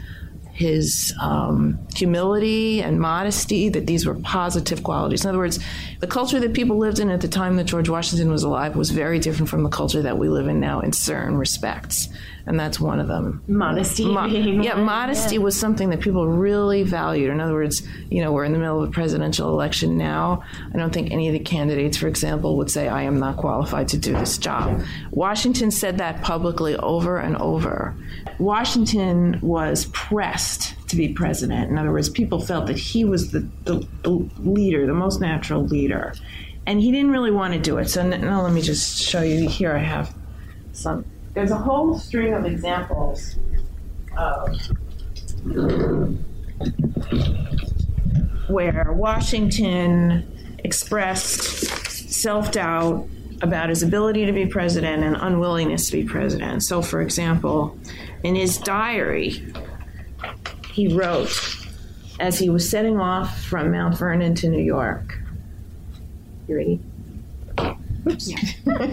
[0.57, 5.23] his um, humility and modesty, that these were positive qualities.
[5.23, 5.59] In other words,
[6.01, 8.91] the culture that people lived in at the time that George Washington was alive was
[8.91, 12.09] very different from the culture that we live in now in certain respects.
[12.47, 13.43] And that's one of them.
[13.49, 15.41] Modesty Mo- yeah, modesty yeah.
[15.41, 17.31] was something that people really valued.
[17.31, 20.45] In other words, you know, we're in the middle of a presidential election now.
[20.73, 23.89] I don't think any of the candidates, for example, would say, I am not qualified
[23.89, 24.81] to do this job.
[25.11, 27.97] Washington said that publicly over and over.
[28.39, 31.71] Washington was pressed to be president.
[31.71, 35.65] In other words, people felt that he was the, the, the leader, the most natural
[35.65, 36.15] leader.
[36.67, 37.89] And he didn't really want to do it.
[37.89, 39.49] So now let me just show you.
[39.49, 40.15] Here I have
[40.73, 41.05] some.
[41.35, 43.37] There's a whole string of examples
[44.17, 44.57] of
[48.49, 53.09] where Washington expressed self doubt
[53.43, 56.63] about his ability to be president and unwillingness to be president.
[56.63, 57.79] So, for example,
[58.23, 59.53] in his diary,
[60.77, 61.57] he wrote
[62.21, 65.19] as he was setting off from Mount Vernon to New York.
[66.47, 66.81] You ready?
[68.07, 68.33] Oops.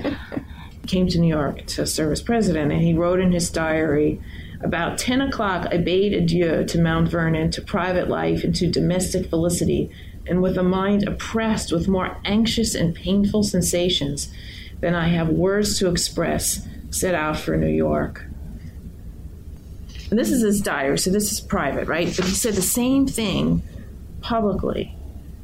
[0.88, 4.22] Came to New York to serve as president, and he wrote in his diary
[4.62, 9.30] about 10 o'clock, I bade adieu to Mount Vernon, to private life, and to domestic
[9.30, 9.92] felicity,
[10.26, 14.32] and with a mind oppressed with more anxious and painful sensations
[14.80, 18.26] than I have words to express, set out for New York.
[20.14, 22.06] And this is his diary, so this is private, right?
[22.06, 23.64] But he said the same thing
[24.22, 24.96] publicly.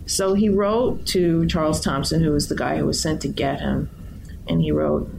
[0.05, 3.61] So he wrote to Charles Thomson, who was the guy who was sent to get
[3.61, 3.89] him,
[4.47, 5.09] and he wrote,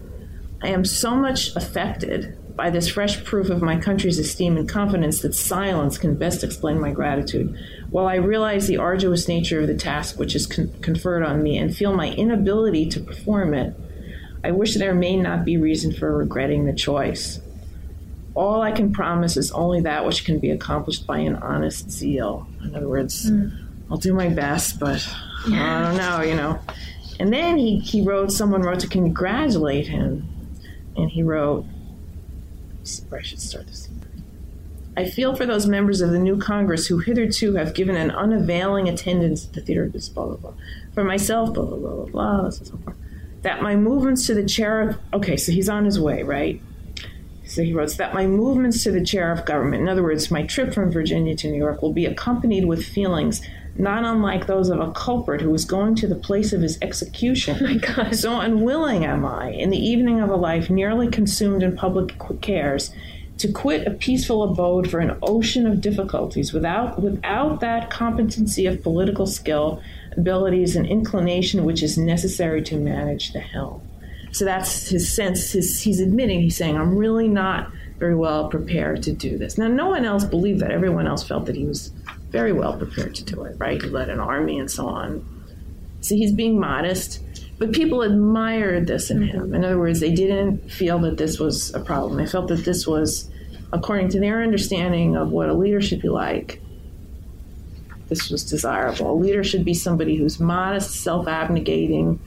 [0.62, 5.20] I am so much affected by this fresh proof of my country's esteem and confidence
[5.22, 7.58] that silence can best explain my gratitude.
[7.90, 11.58] While I realize the arduous nature of the task which is con- conferred on me
[11.58, 13.74] and feel my inability to perform it,
[14.44, 17.40] I wish there may not be reason for regretting the choice.
[18.34, 22.46] All I can promise is only that which can be accomplished by an honest zeal.
[22.62, 23.30] In other words,
[23.90, 25.06] I'll do my best, but
[25.46, 26.58] I don't know, you know.
[27.18, 30.28] And then he, he wrote, someone wrote to congratulate him.
[30.96, 31.64] And he wrote,
[33.08, 33.88] where I should start this.
[34.96, 38.88] I feel for those members of the new Congress who hitherto have given an unavailing
[38.88, 40.52] attendance at the theater of this, blah, blah, blah.
[40.94, 42.96] For myself, blah, blah, blah, blah, blah, so forth.
[43.42, 46.60] That my movements to the chair of, okay, so he's on his way, right?
[47.51, 50.44] So he wrote that my movements to the chair of government, in other words, my
[50.44, 53.42] trip from Virginia to New York, will be accompanied with feelings
[53.77, 57.57] not unlike those of a culprit who is going to the place of his execution.
[57.61, 58.15] Oh my God.
[58.15, 62.92] So unwilling am I, in the evening of a life nearly consumed in public cares,
[63.38, 68.83] to quit a peaceful abode for an ocean of difficulties without without that competency of
[68.83, 69.83] political skill,
[70.17, 73.81] abilities, and inclination which is necessary to manage the helm.
[74.33, 75.52] So that's his sense.
[75.52, 79.58] His, he's admitting, he's saying, I'm really not very well prepared to do this.
[79.58, 80.70] Now, no one else believed that.
[80.70, 81.92] Everyone else felt that he was
[82.31, 83.81] very well prepared to do it, right?
[83.81, 85.24] He led an army and so on.
[86.00, 87.20] So he's being modest,
[87.58, 89.54] but people admired this in him.
[89.54, 92.16] In other words, they didn't feel that this was a problem.
[92.16, 93.28] They felt that this was,
[93.72, 96.62] according to their understanding of what a leader should be like,
[98.08, 99.12] this was desirable.
[99.12, 102.18] A leader should be somebody who's modest, self abnegating,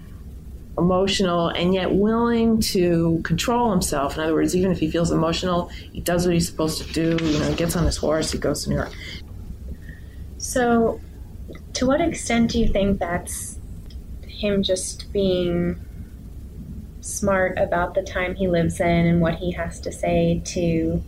[0.78, 4.16] emotional, and yet willing to control himself.
[4.16, 7.24] In other words, even if he feels emotional, he does what he's supposed to do.
[7.24, 8.92] You know, he gets on his horse, he goes to New York.
[10.38, 11.00] So,
[11.74, 13.60] to what extent do you think that's
[14.28, 15.80] him just being
[17.02, 21.02] smart about the time he lives in and what he has to say to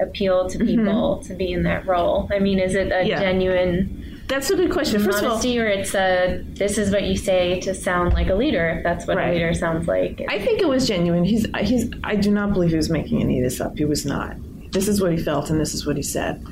[0.00, 1.28] appeal to people mm-hmm.
[1.28, 2.28] to be in that role?
[2.30, 3.18] I mean, is it a yeah.
[3.18, 3.99] genuine
[4.30, 5.02] that's a good question.
[5.02, 8.28] First Modesty, of all, or it's a this is what you say to sound like
[8.28, 8.70] a leader.
[8.70, 9.30] If that's what right.
[9.30, 10.22] a leader sounds like.
[10.28, 11.24] I think it was genuine.
[11.24, 11.90] He's he's.
[12.04, 13.76] I do not believe he was making any of this up.
[13.76, 14.36] He was not.
[14.72, 16.46] This is what he felt, and this is what he said.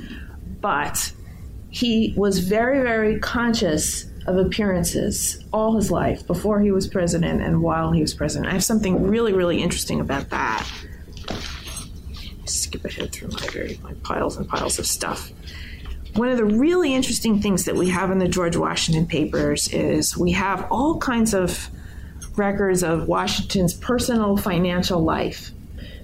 [0.60, 1.12] But
[1.70, 7.62] he was very, very conscious of appearances all his life, before he was president and
[7.62, 8.50] while he was president.
[8.50, 10.66] I have something really, really interesting about that.
[12.44, 15.30] Skip ahead through my very my piles and piles of stuff.
[16.14, 20.16] One of the really interesting things that we have in the George Washington papers is
[20.16, 21.68] we have all kinds of
[22.36, 25.50] records of Washington's personal financial life.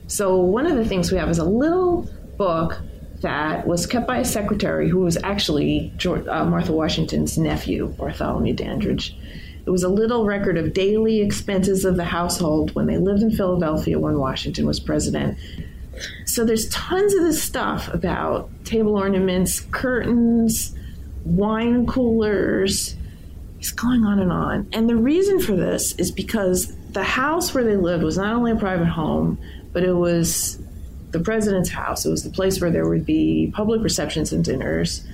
[0.06, 2.80] So, one of the things we have is a little book
[3.22, 8.52] that was kept by a secretary who was actually George, uh, Martha Washington's nephew, Bartholomew
[8.52, 9.16] Dandridge.
[9.64, 13.30] It was a little record of daily expenses of the household when they lived in
[13.30, 15.38] Philadelphia when Washington was president.
[16.34, 20.74] So there's tons of this stuff about table ornaments, curtains,
[21.24, 22.96] wine coolers.
[23.60, 24.66] It's going on and on.
[24.72, 28.50] And the reason for this is because the house where they lived was not only
[28.50, 29.38] a private home,
[29.72, 30.60] but it was
[31.12, 32.04] the president's house.
[32.04, 35.06] It was the place where there would be public receptions and dinners.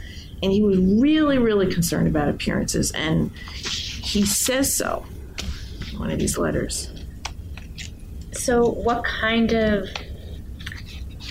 [0.42, 2.92] And he was really, really concerned about appearances.
[2.92, 5.04] And he says so
[5.92, 6.90] in one of these letters.
[8.32, 9.86] So, what kind of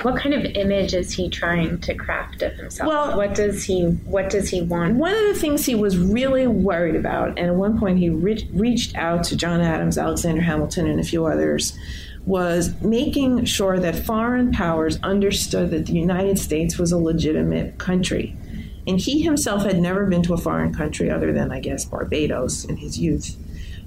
[0.04, 2.88] what kind of image is he trying to craft of himself?
[2.88, 4.96] Well, what does he what does he want?
[4.96, 8.50] One of the things he was really worried about, and at one point he re-
[8.54, 11.78] reached out to John Adams, Alexander Hamilton, and a few others,
[12.26, 18.36] was making sure that foreign powers understood that the United States was a legitimate country.
[18.88, 22.66] And he himself had never been to a foreign country other than, I guess, Barbados
[22.66, 23.36] in his youth.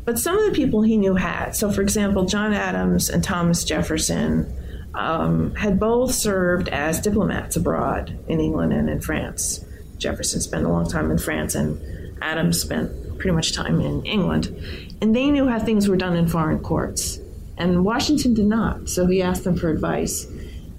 [0.05, 1.55] But some of the people he knew had.
[1.57, 4.53] So, for example, John Adams and Thomas Jefferson
[4.95, 9.65] um, had both served as diplomats abroad in England and in France.
[9.99, 11.81] Jefferson spent a long time in France, and
[12.21, 14.55] Adams spent pretty much time in England.
[15.01, 17.21] And they knew how things were done in foreign courts.
[17.57, 20.27] And Washington did not, so he asked them for advice.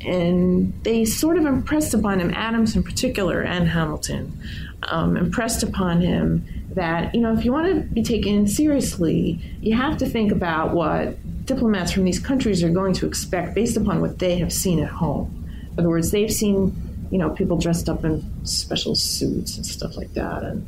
[0.01, 4.37] And they sort of impressed upon him, Adams in particular, and Hamilton,
[4.83, 9.75] um, impressed upon him that, you know, if you want to be taken seriously, you
[9.75, 14.01] have to think about what diplomats from these countries are going to expect based upon
[14.01, 15.47] what they have seen at home.
[15.71, 19.97] In other words, they've seen, you know, people dressed up in special suits and stuff
[19.97, 20.67] like that, and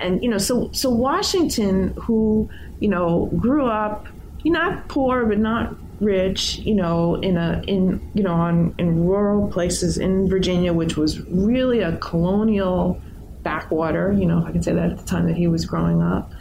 [0.00, 2.50] and you know, so so Washington, who
[2.80, 4.06] you know grew up,
[4.42, 9.06] you not poor but not rich, you know, in a in you know on in
[9.06, 13.00] rural places in Virginia, which was really a colonial
[13.42, 16.02] backwater, you know, if I can say that at the time that he was growing
[16.02, 16.32] up.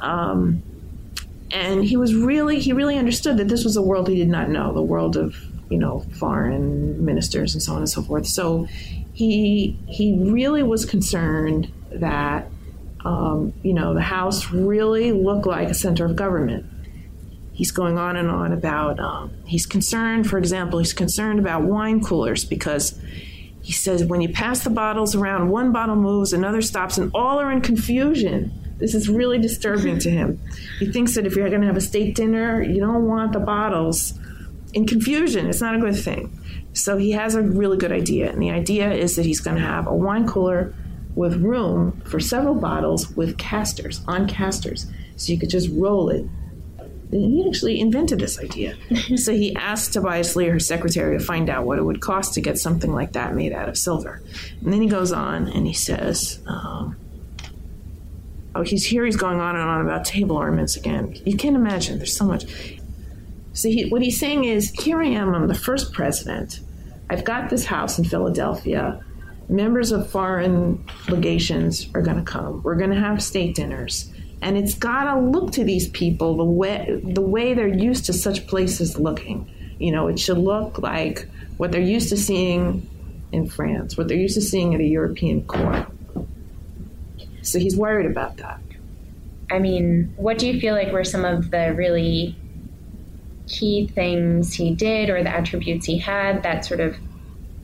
[0.00, 0.62] Um,
[1.50, 4.50] and he was really he really understood that this was a world he did not
[4.50, 5.36] know the world of
[5.70, 8.26] you know foreign ministers and so on and so forth.
[8.26, 8.66] So
[9.12, 12.50] he he really was concerned that
[13.04, 16.66] um, you know the house really looked like a center of government.
[17.52, 22.02] He's going on and on about um, he's concerned for example he's concerned about wine
[22.02, 22.98] coolers because
[23.62, 27.40] he says when you pass the bottles around one bottle moves another stops and all
[27.40, 30.40] are in confusion this is really disturbing to him.
[30.78, 33.40] He thinks that if you're going to have a state dinner, you don't want the
[33.40, 34.14] bottles
[34.72, 35.46] in confusion.
[35.48, 36.38] It's not a good thing.
[36.72, 38.30] So he has a really good idea.
[38.30, 40.74] And the idea is that he's going to have a wine cooler
[41.14, 44.86] with room for several bottles with casters, on casters.
[45.16, 46.24] So you could just roll it.
[47.10, 48.76] And he actually invented this idea.
[49.16, 52.40] so he asked Tobias Lear, her secretary, to find out what it would cost to
[52.40, 54.22] get something like that made out of silver.
[54.62, 56.96] And then he goes on and he says, um,
[58.58, 59.04] oh, he's here.
[59.04, 61.16] He's going on and on about table ornaments again.
[61.24, 61.98] You can't imagine.
[61.98, 62.44] There's so much.
[63.52, 65.34] So he, what he's saying is, here I am.
[65.34, 66.60] I'm the first president.
[67.08, 69.02] I've got this house in Philadelphia.
[69.48, 72.62] Members of foreign legations are going to come.
[72.62, 76.44] We're going to have state dinners, and it's got to look to these people the
[76.44, 79.50] way the way they're used to such places looking.
[79.78, 82.86] You know, it should look like what they're used to seeing
[83.32, 85.86] in France, what they're used to seeing at a European court.
[87.50, 88.60] So he's worried about that.
[89.50, 92.36] I mean, what do you feel like were some of the really
[93.46, 96.96] key things he did or the attributes he had that sort of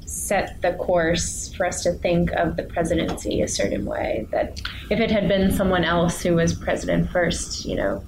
[0.06, 4.26] set the course for us to think of the presidency a certain way?
[4.30, 8.02] That if it had been someone else who was president first, you know.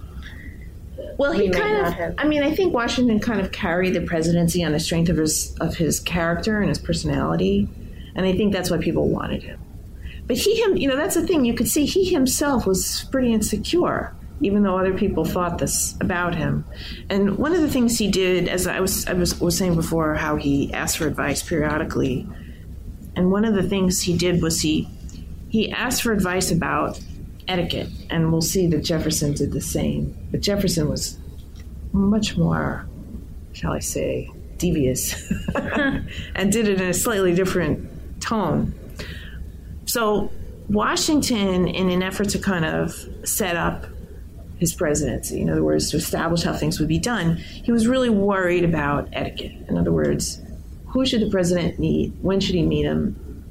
[1.18, 1.92] Well, he we kind of.
[1.92, 5.18] have- I mean, I think Washington kind of carried the presidency on the strength of
[5.18, 7.68] his of his character and his personality,
[8.14, 9.58] and I think that's why people wanted him.
[10.26, 11.44] But he, him, you know, that's the thing.
[11.44, 16.34] You could see he himself was pretty insecure, even though other people thought this about
[16.34, 16.64] him.
[17.08, 20.14] And one of the things he did, as I was I was, was saying before,
[20.14, 22.26] how he asked for advice periodically,
[23.14, 24.88] and one of the things he did was he
[25.48, 27.00] he asked for advice about
[27.48, 30.16] etiquette, and we'll see that Jefferson did the same.
[30.30, 31.18] But Jefferson was
[31.92, 32.86] much more,
[33.52, 38.74] shall I say, devious, and did it in a slightly different tone.
[39.86, 40.30] So
[40.68, 42.92] Washington, in an effort to kind of
[43.24, 43.86] set up
[44.58, 48.10] his presidency, in other words, to establish how things would be done, he was really
[48.10, 49.52] worried about etiquette.
[49.68, 50.40] In other words,
[50.88, 52.12] who should the president meet?
[52.20, 53.44] When should he meet him?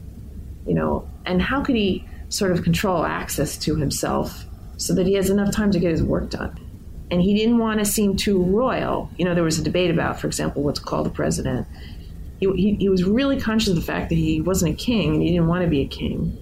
[0.66, 4.46] You know, and how could he sort of control access to himself
[4.78, 6.60] so that he has enough time to get his work done?
[7.12, 9.12] And he didn't want to seem too royal.
[9.18, 11.68] You know, there was a debate about, for example, what's called the president.
[12.40, 15.24] He, he, he was really conscious of the fact that he wasn't a king and
[15.24, 16.38] he didn't want to be a king.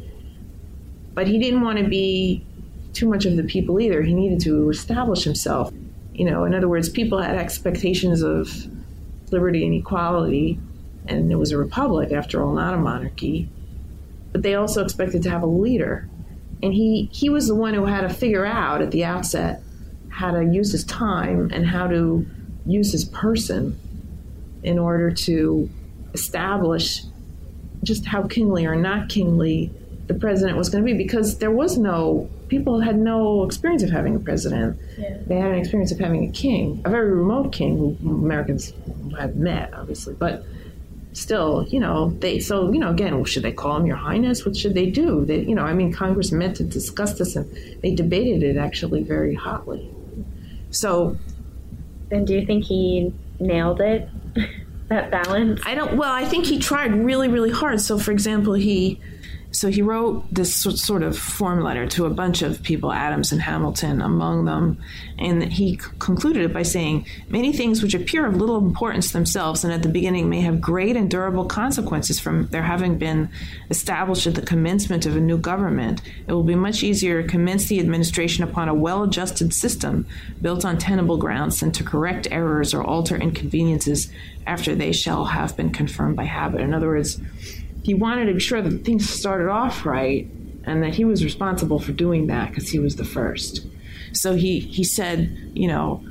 [1.14, 2.46] But he didn't want to be
[2.94, 4.02] too much of the people either.
[4.02, 5.72] He needed to establish himself.
[6.14, 8.68] You know, in other words, people had expectations of
[9.32, 10.60] liberty and equality,
[11.08, 13.50] and it was a republic after all, not a monarchy.
[14.32, 16.08] But they also expected to have a leader.
[16.62, 19.62] And he, he was the one who had to figure out at the outset
[20.10, 22.26] how to use his time and how to
[22.66, 23.78] use his person
[24.64, 25.70] in order to
[26.14, 27.02] establish
[27.84, 29.72] just how kingly or not kingly
[30.08, 33.90] the president was going to be because there was no people had no experience of
[33.90, 35.18] having a president Yeah.
[35.28, 38.74] they had an experience of having a king a very remote king who americans
[39.18, 40.46] had met obviously but
[41.14, 44.56] still you know they so you know again should they call him your highness what
[44.58, 47.50] should they do they you know i mean congress meant to discuss this and
[47.82, 49.90] they debated it actually very hotly
[50.72, 51.16] so
[52.12, 54.10] And do you think he nailed it?
[54.94, 55.62] that balance?
[55.66, 55.96] I don't.
[55.98, 57.82] Well, I think he tried really, really hard.
[57.82, 59.00] So, for example, he
[59.54, 63.42] so he wrote this sort of form letter to a bunch of people, Adams and
[63.42, 64.80] Hamilton among them,
[65.20, 69.72] and he concluded it by saying, "Many things which appear of little importance themselves, and
[69.72, 73.30] at the beginning may have great and durable consequences from their having been
[73.70, 76.02] established at the commencement of a new government.
[76.28, 80.08] It will be much easier to commence the administration upon a well-adjusted system
[80.42, 84.10] built on tenable grounds than to correct errors or alter inconveniences
[84.48, 87.22] after they shall have been confirmed by habit." In other words
[87.84, 90.28] he wanted to be sure that things started off right
[90.66, 93.68] and that he was responsible for doing that because he was the first.
[94.14, 96.04] So he, he said, you know,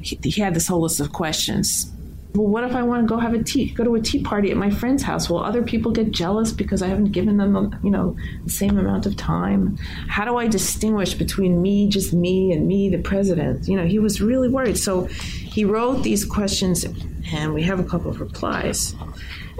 [0.00, 1.90] he, he had this whole list of questions.
[2.34, 4.50] Well, what if I want to go have a tea, go to a tea party
[4.50, 5.30] at my friend's house?
[5.30, 9.06] Will other people get jealous because I haven't given them, you know, the same amount
[9.06, 9.76] of time?
[10.08, 13.68] How do I distinguish between me, just me, and me, the president?
[13.68, 14.76] You know, he was really worried.
[14.78, 15.08] So
[15.54, 16.84] he wrote these questions,
[17.32, 18.92] and we have a couple of replies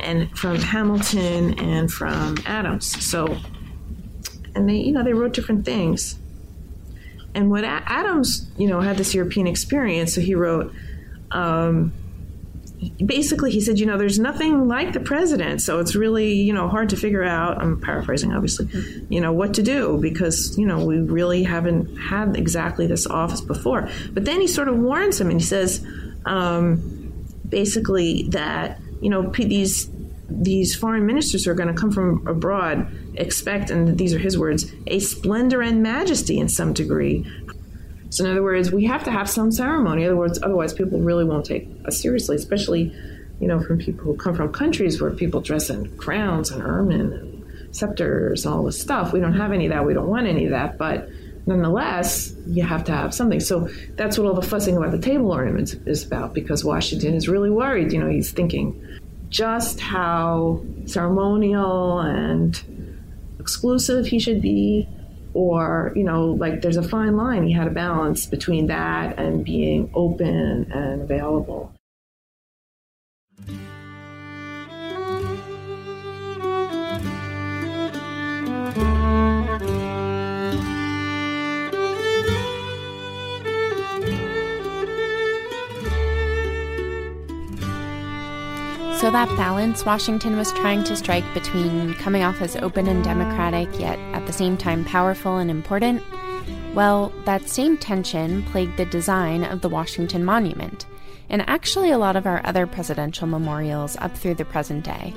[0.03, 2.85] and from Hamilton and from Adams.
[3.07, 3.39] So,
[4.57, 6.19] and they, you know, they wrote different things.
[7.33, 10.75] And what Adams, you know, had this European experience, so he wrote.
[11.31, 11.93] Um,
[13.05, 16.69] basically, he said, you know, there's nothing like the president, so it's really, you know,
[16.69, 17.61] hard to figure out.
[17.61, 18.69] I'm paraphrasing, obviously,
[19.09, 23.41] you know, what to do because, you know, we really haven't had exactly this office
[23.41, 23.89] before.
[24.13, 25.85] But then he sort of warns him and he says,
[26.27, 27.05] um,
[27.49, 29.91] basically, that you know these
[30.29, 34.73] these foreign ministers are going to come from abroad expect, and these are his words,
[34.87, 37.25] a splendor and majesty in some degree.
[38.15, 40.05] So in other words, we have to have some ceremony.
[40.05, 42.95] In other words, otherwise people really won't take us seriously, especially
[43.41, 47.13] you know from people who come from countries where people dress in crowns and ermine
[47.13, 49.13] and scepters and all this stuff.
[49.13, 49.85] We don't have any of that.
[49.85, 51.09] We don't want any of that, but
[51.47, 53.41] nonetheless, you have to have something.
[53.41, 57.29] So that's what all the fussing about the table ornaments is about because Washington is
[57.29, 57.93] really worried.
[57.93, 58.81] You know, he's thinking
[59.29, 62.63] just how ceremonial and
[63.41, 64.89] exclusive he should be,
[65.35, 67.45] or, you know, like there's a fine line.
[67.47, 71.74] He had a balance between that and being open and available.
[89.05, 93.69] So, that balance Washington was trying to strike between coming off as open and democratic,
[93.79, 96.03] yet at the same time powerful and important,
[96.73, 100.87] Well, that same tension plagued the design of the Washington Monument,
[101.29, 105.13] and actually a lot of our other presidential memorials up through the present day.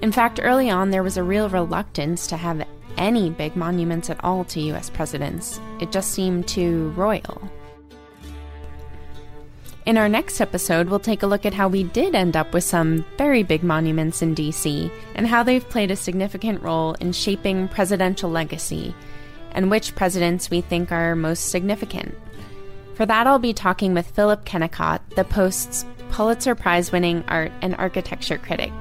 [0.00, 2.64] In fact, early on, there was a real reluctance to have
[2.96, 5.60] any big monuments at all to US presidents.
[5.80, 7.50] It just seemed too royal.
[9.88, 12.62] In our next episode, we'll take a look at how we did end up with
[12.62, 17.68] some very big monuments in DC and how they've played a significant role in shaping
[17.68, 18.94] presidential legacy
[19.52, 22.14] and which presidents we think are most significant.
[22.96, 27.74] For that, I'll be talking with Philip Kennicott, the Post's Pulitzer Prize winning art and
[27.76, 28.72] architecture critic.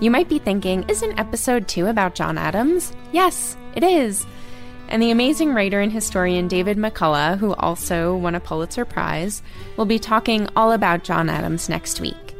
[0.00, 2.94] You might be thinking, isn't episode 2 about John Adams?
[3.12, 4.24] Yes, it is
[4.88, 9.42] and the amazing writer and historian David McCullough, who also won a Pulitzer Prize,
[9.76, 12.34] will be talking all about John Adams next week.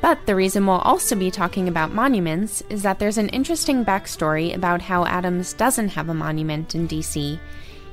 [0.00, 4.54] But the reason we'll also be talking about monuments is that there's an interesting backstory
[4.54, 7.38] about how Adams doesn't have a monument in DC,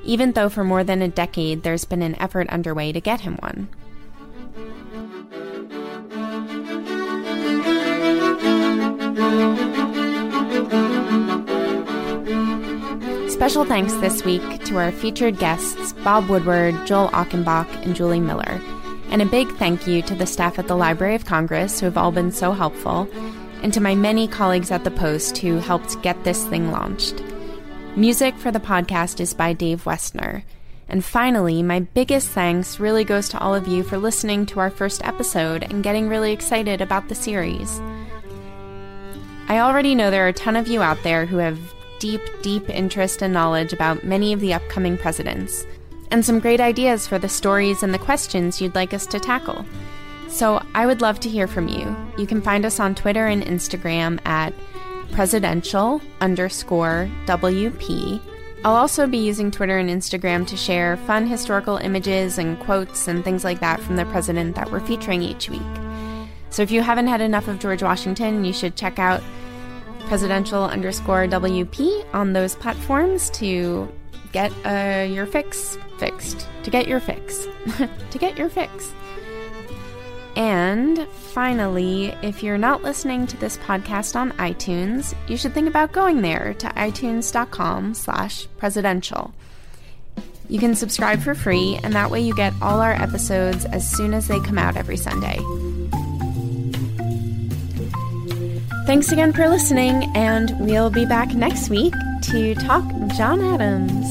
[0.03, 3.37] even though for more than a decade there's been an effort underway to get him
[3.37, 3.69] one.
[13.41, 18.61] Special thanks this week to our featured guests, Bob Woodward, Joel Achenbach, and Julie Miller.
[19.09, 21.97] And a big thank you to the staff at the Library of Congress who have
[21.97, 23.09] all been so helpful,
[23.63, 27.23] and to my many colleagues at the Post who helped get this thing launched.
[27.95, 30.43] Music for the podcast is by Dave Westner.
[30.87, 34.69] And finally, my biggest thanks really goes to all of you for listening to our
[34.69, 37.79] first episode and getting really excited about the series.
[39.47, 41.57] I already know there are a ton of you out there who have
[42.01, 45.67] deep, deep interest and knowledge about many of the upcoming presidents,
[46.09, 49.63] and some great ideas for the stories and the questions you'd like us to tackle.
[50.27, 51.95] So I would love to hear from you.
[52.17, 54.51] You can find us on Twitter and Instagram at
[55.11, 58.19] presidential underscore WP.
[58.65, 63.23] I'll also be using Twitter and Instagram to share fun historical images and quotes and
[63.23, 65.61] things like that from the president that we're featuring each week.
[66.49, 69.21] So if you haven't had enough of George Washington, you should check out
[70.01, 73.91] presidential underscore WP on those platforms to
[74.31, 76.47] get uh, your fix fixed.
[76.63, 77.47] To get your fix.
[78.11, 78.93] to get your fix.
[80.35, 85.91] And finally, if you're not listening to this podcast on iTunes, you should think about
[85.91, 89.33] going there to itunes.com slash presidential.
[90.47, 94.13] You can subscribe for free, and that way you get all our episodes as soon
[94.13, 95.39] as they come out every Sunday.
[98.85, 102.83] Thanks again for listening, and we'll be back next week to talk
[103.15, 104.05] John Adams.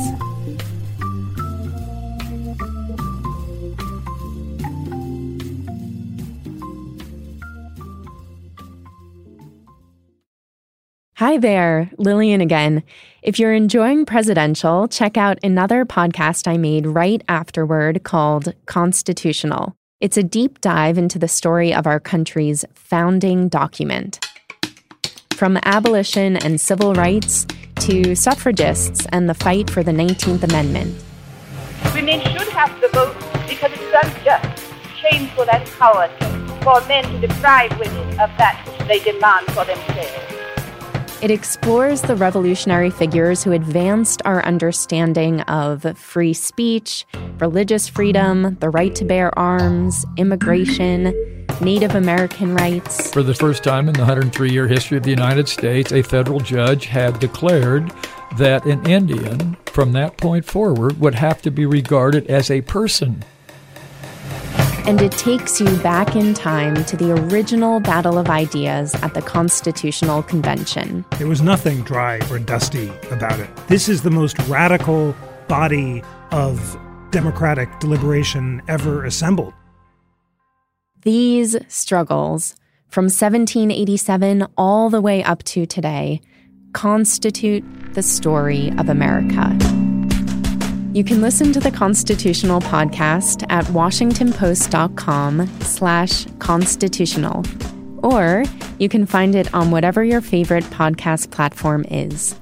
[11.17, 12.83] Hi there, Lillian again.
[13.23, 19.75] If you're enjoying Presidential, check out another podcast I made right afterward called Constitutional.
[20.01, 24.30] It's a deep dive into the story of our country's founding document.
[25.41, 31.03] From abolition and civil rights to suffragists and the fight for the 19th Amendment.
[31.95, 33.17] Women should have the vote
[33.49, 34.63] because it's unjust,
[35.01, 41.23] shameful, and cowardly for men to deprive women of that which they demand for themselves.
[41.23, 47.07] It explores the revolutionary figures who advanced our understanding of free speech,
[47.39, 53.11] religious freedom, the right to bear arms, immigration, Native American rights.
[53.11, 56.41] For the first time in the 103 year history of the United States, a federal
[56.41, 57.93] judge had declared
[58.37, 63.25] that an Indian, from that point forward, would have to be regarded as a person.
[64.87, 69.23] And it takes you back in time to the original battle of ideas at the
[69.23, 71.05] Constitutional Convention.
[71.19, 73.55] There was nothing dry or dusty about it.
[73.69, 75.15] This is the most radical
[75.49, 76.03] body
[76.33, 76.79] of
[77.11, 79.53] democratic deliberation ever assembled.
[81.03, 82.55] These struggles,
[82.89, 86.21] from 1787 all the way up to today,
[86.75, 89.57] constitute the story of America.
[90.93, 97.45] You can listen to the Constitutional podcast at washingtonpost.com slash constitutional,
[98.03, 98.45] or
[98.79, 102.35] you can find it on whatever your favorite podcast platform is.